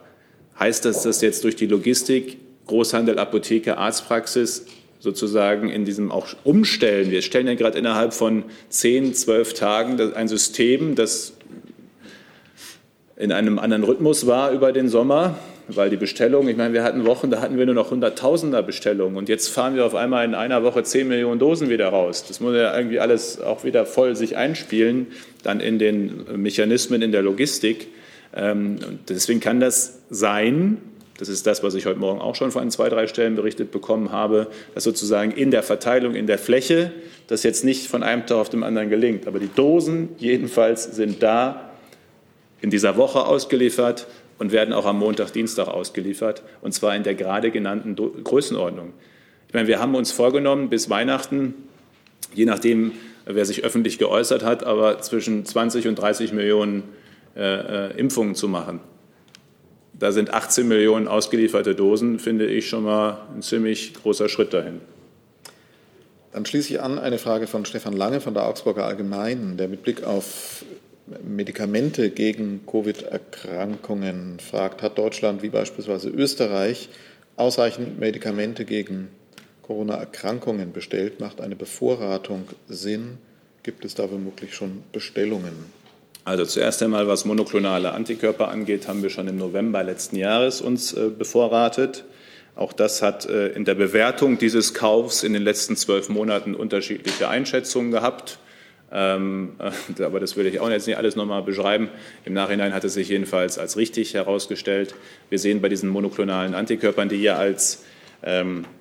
[0.60, 4.66] Heißt das, dass jetzt durch die Logistik, Großhandel, Apotheke, Arztpraxis
[5.00, 7.12] sozusagen in diesem auch umstellen?
[7.12, 11.34] Wir stellen ja gerade innerhalb von zehn, zwölf Tagen ein System, das
[13.16, 15.38] in einem anderen Rhythmus war über den Sommer,
[15.68, 19.18] weil die Bestellung, ich meine, wir hatten Wochen, da hatten wir nur noch Hunderttausender Bestellungen
[19.18, 22.26] und jetzt fahren wir auf einmal in einer Woche zehn Millionen Dosen wieder raus.
[22.28, 25.08] Das muss ja irgendwie alles auch wieder voll sich einspielen,
[25.44, 27.88] dann in den Mechanismen in der Logistik.
[28.36, 30.78] Ähm, deswegen kann das sein,
[31.18, 34.12] das ist das, was ich heute Morgen auch schon von zwei, drei Stellen berichtet bekommen
[34.12, 36.92] habe, dass sozusagen in der Verteilung, in der Fläche
[37.26, 39.28] das jetzt nicht von einem Tag auf den anderen gelingt.
[39.28, 41.72] Aber die Dosen jedenfalls sind da
[42.62, 44.08] in dieser Woche ausgeliefert
[44.38, 48.94] und werden auch am Montag, Dienstag ausgeliefert, und zwar in der gerade genannten Größenordnung.
[49.48, 51.56] Ich meine, wir haben uns vorgenommen, bis Weihnachten,
[52.36, 52.92] je nachdem,
[53.26, 56.84] wer sich öffentlich geäußert hat, aber zwischen 20 und 30 Millionen
[57.38, 58.80] äh, äh, Impfungen zu machen.
[59.94, 64.82] Da sind 18 Millionen ausgelieferte Dosen, finde ich schon mal ein ziemlich großer Schritt dahin.
[66.32, 69.84] Dann schließe ich an eine Frage von Stefan Lange von der Augsburger Allgemeinen, der mit
[69.84, 70.66] Blick auf
[71.24, 76.90] Medikamente gegen Covid-Erkrankungen fragt, hat Deutschland wie beispielsweise Österreich
[77.36, 79.10] ausreichend Medikamente gegen
[79.62, 81.20] Corona-Erkrankungen bestellt?
[81.20, 83.20] Macht eine Bevorratung Sinn?
[83.62, 85.77] Gibt es da womöglich schon Bestellungen?
[86.28, 90.92] Also zuerst einmal, was monoklonale Antikörper angeht, haben wir schon im November letzten Jahres uns
[90.92, 92.04] äh, bevorratet.
[92.54, 97.30] Auch das hat äh, in der Bewertung dieses Kaufs in den letzten zwölf Monaten unterschiedliche
[97.30, 98.40] Einschätzungen gehabt.
[98.92, 99.54] Ähm,
[99.98, 101.88] äh, aber das will ich auch jetzt nicht alles nochmal beschreiben.
[102.26, 104.96] Im Nachhinein hat es sich jedenfalls als richtig herausgestellt.
[105.30, 107.86] Wir sehen bei diesen monoklonalen Antikörpern, die ja als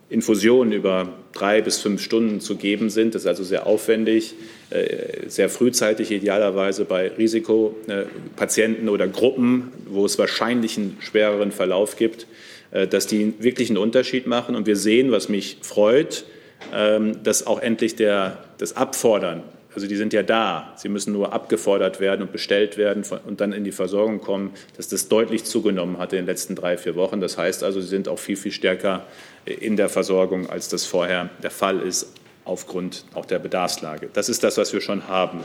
[0.08, 3.14] Infusionen über drei bis fünf Stunden zu geben sind.
[3.14, 4.34] Das ist also sehr aufwendig,
[4.70, 12.26] äh, sehr frühzeitig, idealerweise bei Risikopatienten oder Gruppen, wo es wahrscheinlich einen schwereren Verlauf gibt,
[12.70, 14.54] äh, dass die wirklich einen Unterschied machen.
[14.54, 16.24] Und wir sehen, was mich freut,
[16.72, 19.42] ähm, dass auch endlich der, das Abfordern
[19.76, 20.72] also die sind ja da.
[20.76, 24.88] Sie müssen nur abgefordert werden und bestellt werden und dann in die Versorgung kommen, dass
[24.88, 27.20] das deutlich zugenommen hat in den letzten drei, vier Wochen.
[27.20, 29.04] Das heißt also, sie sind auch viel, viel stärker
[29.44, 32.14] in der Versorgung, als das vorher der Fall ist,
[32.46, 34.08] aufgrund auch der Bedarfslage.
[34.14, 35.40] Das ist das, was wir schon haben.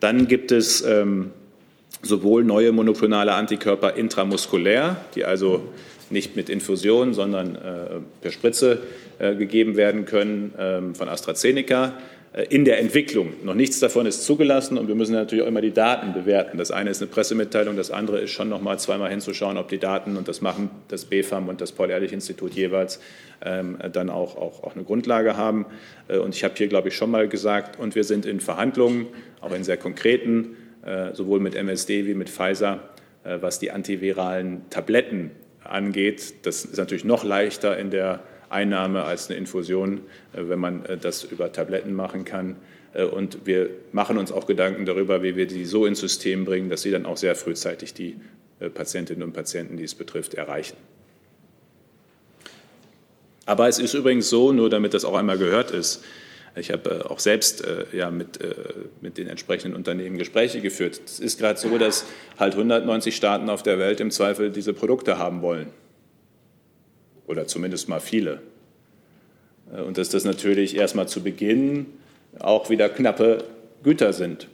[0.00, 1.30] Dann gibt es ähm,
[2.02, 5.62] sowohl neue monoklonale Antikörper intramuskulär, die also
[6.10, 8.80] nicht mit Infusion, sondern äh, per Spritze
[9.18, 11.94] äh, gegeben werden können äh, von AstraZeneca.
[12.36, 13.32] Äh, in der Entwicklung.
[13.42, 16.58] Noch nichts davon ist zugelassen und wir müssen natürlich auch immer die Daten bewerten.
[16.58, 19.78] Das eine ist eine Pressemitteilung, das andere ist schon noch mal zweimal hinzuschauen, ob die
[19.78, 23.00] Daten, und das machen das BFAM und das Paul-Ehrlich-Institut jeweils,
[23.44, 25.66] ähm, dann auch, auch, auch eine Grundlage haben.
[26.08, 29.06] Äh, und ich habe hier, glaube ich, schon mal gesagt, und wir sind in Verhandlungen,
[29.40, 32.80] auch in sehr konkreten, äh, sowohl mit MSD wie mit Pfizer,
[33.24, 35.30] äh, was die antiviralen Tabletten
[35.64, 36.46] angeht.
[36.46, 40.96] Das ist natürlich noch leichter in der Einnahme als eine Infusion, äh, wenn man äh,
[40.96, 42.56] das über Tabletten machen kann.
[42.94, 46.70] Äh, und wir machen uns auch Gedanken darüber, wie wir die so ins System bringen,
[46.70, 48.16] dass sie dann auch sehr frühzeitig die
[48.72, 50.78] Patientinnen und Patienten, die es betrifft, erreichen.
[53.44, 56.02] Aber es ist übrigens so, nur damit das auch einmal gehört ist,
[56.58, 58.38] ich habe auch selbst ja, mit,
[59.02, 60.98] mit den entsprechenden Unternehmen Gespräche geführt.
[61.04, 62.06] Es ist gerade so, dass
[62.38, 65.66] halt 190 Staaten auf der Welt im Zweifel diese Produkte haben wollen.
[67.26, 68.40] Oder zumindest mal viele.
[69.72, 71.86] Äh, und dass das natürlich erstmal zu Beginn
[72.38, 73.44] auch wieder knappe
[73.82, 74.48] Güter sind.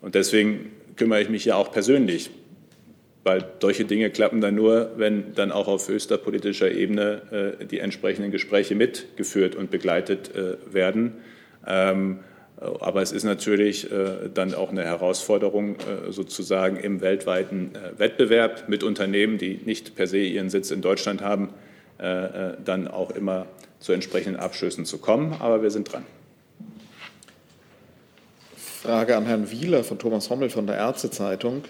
[0.00, 2.30] Und deswegen kümmere ich mich ja auch persönlich,
[3.24, 7.80] weil solche Dinge klappen dann nur, wenn dann auch auf höchster politischer Ebene äh, die
[7.80, 11.14] entsprechenden Gespräche mitgeführt und begleitet äh, werden.
[11.66, 12.20] Ähm,
[12.60, 18.68] aber es ist natürlich äh, dann auch eine Herausforderung, äh, sozusagen im weltweiten äh, Wettbewerb
[18.68, 21.50] mit Unternehmen, die nicht per se ihren Sitz in Deutschland haben,
[21.98, 23.46] dann auch immer
[23.80, 25.34] zu entsprechenden Abschlüssen zu kommen.
[25.40, 26.04] Aber wir sind dran.
[28.56, 31.64] Frage an Herrn Wieler von Thomas Hommel von der Ärztezeitung.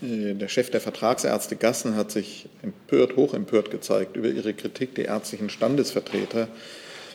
[0.00, 5.50] Der Chef der Vertragsärzte Gassen hat sich empört, hochempört gezeigt über Ihre Kritik, die ärztlichen
[5.50, 6.48] Standesvertreter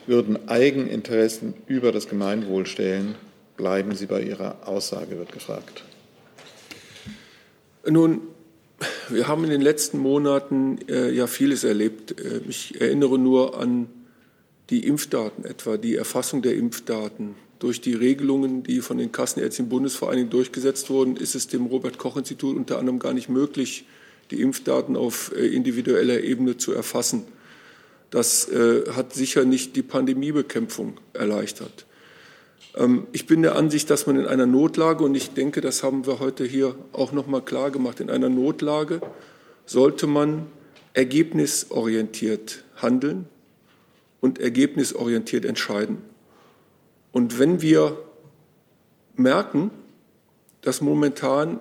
[0.06, 3.14] würden Eigeninteressen über das Gemeinwohl stellen.
[3.56, 5.84] Bleiben Sie bei Ihrer Aussage, wird gefragt.
[7.86, 8.20] Nun,
[9.08, 12.20] wir haben in den letzten Monaten äh, ja vieles erlebt.
[12.20, 13.88] Äh, ich erinnere nur an
[14.70, 17.34] die Impfdaten etwa, die Erfassung der Impfdaten.
[17.58, 22.78] Durch die Regelungen, die von den Kassenärztlichen Bundesvereinigen durchgesetzt wurden, ist es dem Robert-Koch-Institut unter
[22.78, 23.84] anderem gar nicht möglich,
[24.30, 27.24] die Impfdaten auf äh, individueller Ebene zu erfassen.
[28.10, 31.86] Das äh, hat sicher nicht die Pandemiebekämpfung erleichtert.
[32.76, 36.06] Ähm, ich bin der Ansicht, dass man in einer Notlage, und ich denke, das haben
[36.06, 39.00] wir heute hier auch noch mal klar gemacht, in einer Notlage
[39.66, 40.46] sollte man
[40.94, 43.26] ergebnisorientiert handeln
[44.20, 45.98] und ergebnisorientiert entscheiden.
[47.12, 47.98] Und wenn wir
[49.14, 49.70] merken,
[50.62, 51.60] dass momentan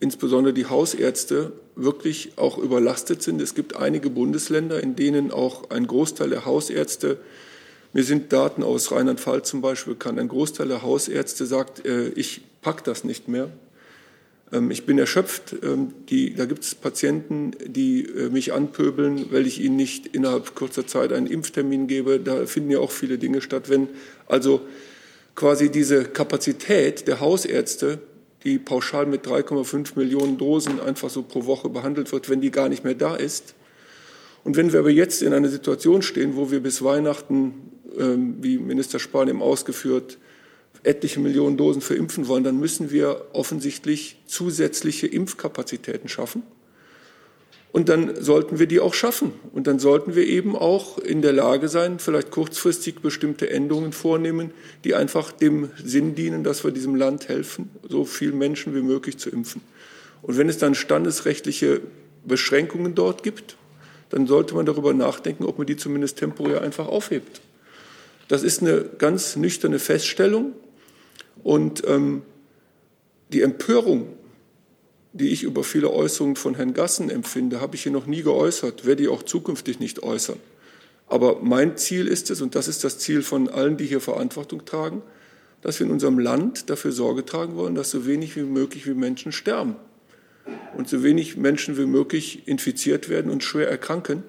[0.00, 3.40] insbesondere die Hausärzte wirklich auch überlastet sind.
[3.40, 7.18] Es gibt einige Bundesländer, in denen auch ein Großteil der Hausärzte,
[7.92, 12.42] mir sind Daten aus Rheinland-Pfalz zum Beispiel bekannt, ein Großteil der Hausärzte sagt, äh, ich
[12.62, 13.50] pack das nicht mehr.
[14.52, 15.54] Ähm, ich bin erschöpft.
[15.62, 20.54] Ähm, die, da gibt es Patienten, die äh, mich anpöbeln, weil ich ihnen nicht innerhalb
[20.54, 22.20] kurzer Zeit einen Impftermin gebe.
[22.20, 23.68] Da finden ja auch viele Dinge statt.
[23.68, 23.88] Wenn
[24.26, 24.60] also
[25.34, 28.00] quasi diese Kapazität der Hausärzte
[28.46, 32.68] die pauschal mit 3,5 Millionen Dosen einfach so pro Woche behandelt wird, wenn die gar
[32.68, 33.54] nicht mehr da ist.
[34.44, 38.98] Und wenn wir aber jetzt in einer Situation stehen, wo wir bis Weihnachten, wie Minister
[38.98, 40.18] Spahn eben ausgeführt,
[40.82, 46.42] etliche Millionen Dosen verimpfen wollen, dann müssen wir offensichtlich zusätzliche Impfkapazitäten schaffen.
[47.72, 49.32] Und dann sollten wir die auch schaffen.
[49.52, 54.52] Und dann sollten wir eben auch in der Lage sein, vielleicht kurzfristig bestimmte Änderungen vornehmen,
[54.84, 59.18] die einfach dem Sinn dienen, dass wir diesem Land helfen, so viele Menschen wie möglich
[59.18, 59.60] zu impfen.
[60.22, 61.82] Und wenn es dann standesrechtliche
[62.24, 63.56] Beschränkungen dort gibt,
[64.08, 67.42] dann sollte man darüber nachdenken, ob man die zumindest temporär einfach aufhebt.
[68.28, 70.52] Das ist eine ganz nüchterne Feststellung.
[71.42, 72.22] Und ähm,
[73.32, 74.16] die Empörung
[75.16, 78.84] die ich über viele Äußerungen von Herrn Gassen empfinde, habe ich hier noch nie geäußert,
[78.84, 80.38] werde ich auch zukünftig nicht äußern.
[81.08, 84.64] Aber mein Ziel ist es, und das ist das Ziel von allen, die hier Verantwortung
[84.64, 85.02] tragen,
[85.62, 88.94] dass wir in unserem Land dafür Sorge tragen wollen, dass so wenig wie möglich wie
[88.94, 89.76] Menschen sterben
[90.76, 94.22] und so wenig Menschen wie möglich infiziert werden und schwer erkranken.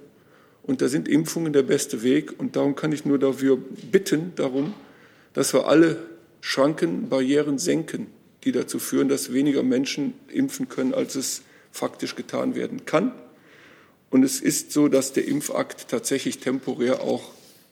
[0.68, 2.40] Und da sind Impfungen der beste Weg.
[2.40, 4.74] Und darum kann ich nur dafür bitten, darum,
[5.34, 5.98] dass wir alle
[6.42, 8.08] Schranken, Barrieren senken
[8.48, 11.42] die dazu führen, dass weniger Menschen impfen können, als es
[11.72, 13.12] faktisch getan werden kann.
[14.10, 17.32] Und es ist so, dass der Impfakt tatsächlich temporär auch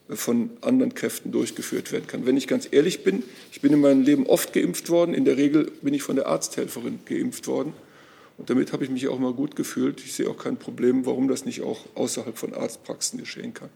[0.09, 2.25] von anderen Kräften durchgeführt werden kann.
[2.25, 3.23] Wenn ich ganz ehrlich bin,
[3.53, 5.13] ich bin in meinem Leben oft geimpft worden.
[5.13, 7.73] In der Regel bin ich von der Arzthelferin geimpft worden.
[8.37, 10.01] Und damit habe ich mich auch mal gut gefühlt.
[10.03, 13.69] Ich sehe auch kein Problem, warum das nicht auch außerhalb von Arztpraxen geschehen kann.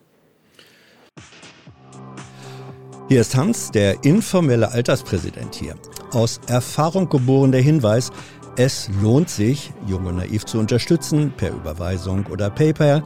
[3.08, 5.76] Hier ist Hans, der informelle Alterspräsident hier.
[6.12, 8.12] Aus Erfahrung geboren der Hinweis,
[8.56, 13.04] es lohnt sich, Junge Naiv zu unterstützen, per Überweisung oder PayPal.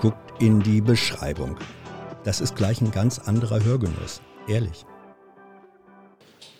[0.00, 1.56] Guckt in die Beschreibung.
[2.22, 4.22] Das ist gleich ein ganz anderer Hörgenuss.
[4.46, 4.86] Ehrlich.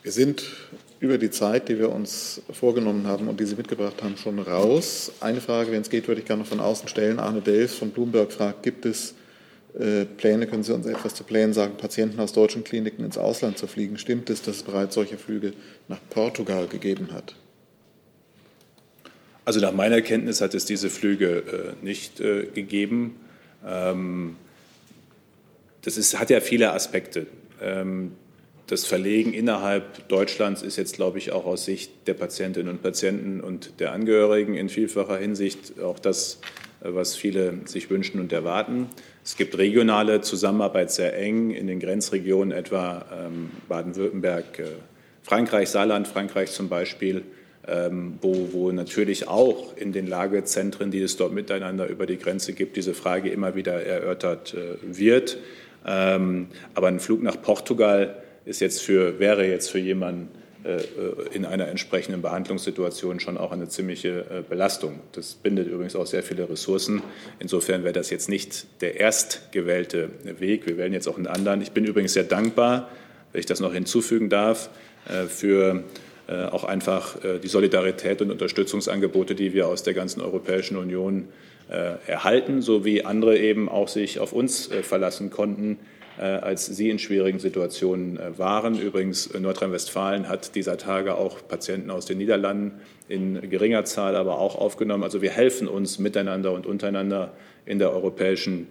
[0.02, 0.42] Wir sind
[1.02, 5.10] über die Zeit, die wir uns vorgenommen haben und die Sie mitgebracht haben, schon raus.
[5.18, 7.18] Eine Frage, wenn es geht, würde ich gerne von außen stellen.
[7.18, 9.16] Arne Delfs von Bloomberg fragt, gibt es
[9.76, 13.58] äh, Pläne, können Sie uns etwas zu Plänen sagen, Patienten aus deutschen Kliniken ins Ausland
[13.58, 13.98] zu fliegen?
[13.98, 15.54] Stimmt es, dass es bereits solche Flüge
[15.88, 17.34] nach Portugal gegeben hat?
[19.44, 23.16] Also nach meiner Kenntnis hat es diese Flüge äh, nicht äh, gegeben.
[23.66, 24.36] Ähm,
[25.82, 27.26] das ist, hat ja viele Aspekte.
[27.60, 28.12] Ähm,
[28.72, 33.42] das Verlegen innerhalb Deutschlands ist jetzt, glaube ich, auch aus Sicht der Patientinnen und Patienten
[33.42, 36.40] und der Angehörigen in vielfacher Hinsicht auch das,
[36.80, 38.88] was viele sich wünschen und erwarten.
[39.22, 44.64] Es gibt regionale Zusammenarbeit sehr eng in den Grenzregionen, etwa ähm, Baden-Württemberg, äh,
[45.22, 47.24] Frankreich, Saarland, Frankreich zum Beispiel,
[47.68, 52.54] ähm, wo, wo natürlich auch in den Lagezentren, die es dort miteinander über die Grenze
[52.54, 55.36] gibt, diese Frage immer wieder erörtert äh, wird.
[55.86, 60.28] Ähm, aber ein Flug nach Portugal ist jetzt für, wäre jetzt für jemanden
[60.64, 60.80] äh,
[61.32, 65.00] in einer entsprechenden Behandlungssituation schon auch eine ziemliche Belastung.
[65.12, 67.02] Das bindet übrigens auch sehr viele Ressourcen.
[67.38, 70.66] Insofern wäre das jetzt nicht der erstgewählte Weg.
[70.66, 71.62] Wir wählen jetzt auch einen anderen.
[71.62, 72.88] Ich bin übrigens sehr dankbar,
[73.32, 74.70] wenn ich das noch hinzufügen darf,
[75.28, 75.82] für
[76.28, 81.28] äh, auch einfach äh, die Solidarität und Unterstützungsangebote, die wir aus der ganzen Europäischen Union
[81.68, 85.78] äh, erhalten, sowie andere eben auch sich auf uns verlassen konnten,
[86.18, 88.78] als sie in schwierigen Situationen waren.
[88.78, 94.56] Übrigens, Nordrhein-Westfalen hat dieser Tage auch Patienten aus den Niederlanden in geringer Zahl aber auch
[94.56, 95.04] aufgenommen.
[95.04, 97.32] Also wir helfen uns miteinander und untereinander
[97.66, 98.68] in der Europäischen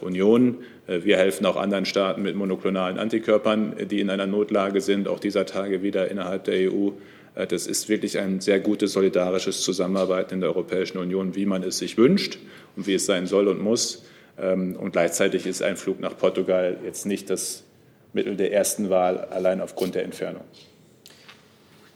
[0.00, 0.58] Union.
[0.86, 5.46] Wir helfen auch anderen Staaten mit monoklonalen Antikörpern, die in einer Notlage sind, auch dieser
[5.46, 6.90] Tage wieder innerhalb der EU.
[7.34, 11.62] Äh, das ist wirklich ein sehr gutes solidarisches Zusammenarbeiten in der Europäischen Union, wie man
[11.62, 12.38] es sich wünscht
[12.76, 14.04] und wie es sein soll und muss.
[14.40, 17.64] Ähm, und gleichzeitig ist ein Flug nach Portugal jetzt nicht das
[18.12, 20.44] Mittel der ersten Wahl, allein aufgrund der Entfernung.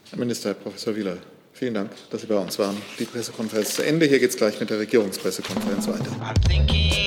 [0.09, 1.17] Herr Minister, Herr Professor Wieler,
[1.51, 2.77] vielen Dank, dass Sie bei uns waren.
[2.99, 4.05] Die Pressekonferenz ist zu Ende.
[4.05, 7.04] Hier geht es gleich mit der Regierungspressekonferenz weiter.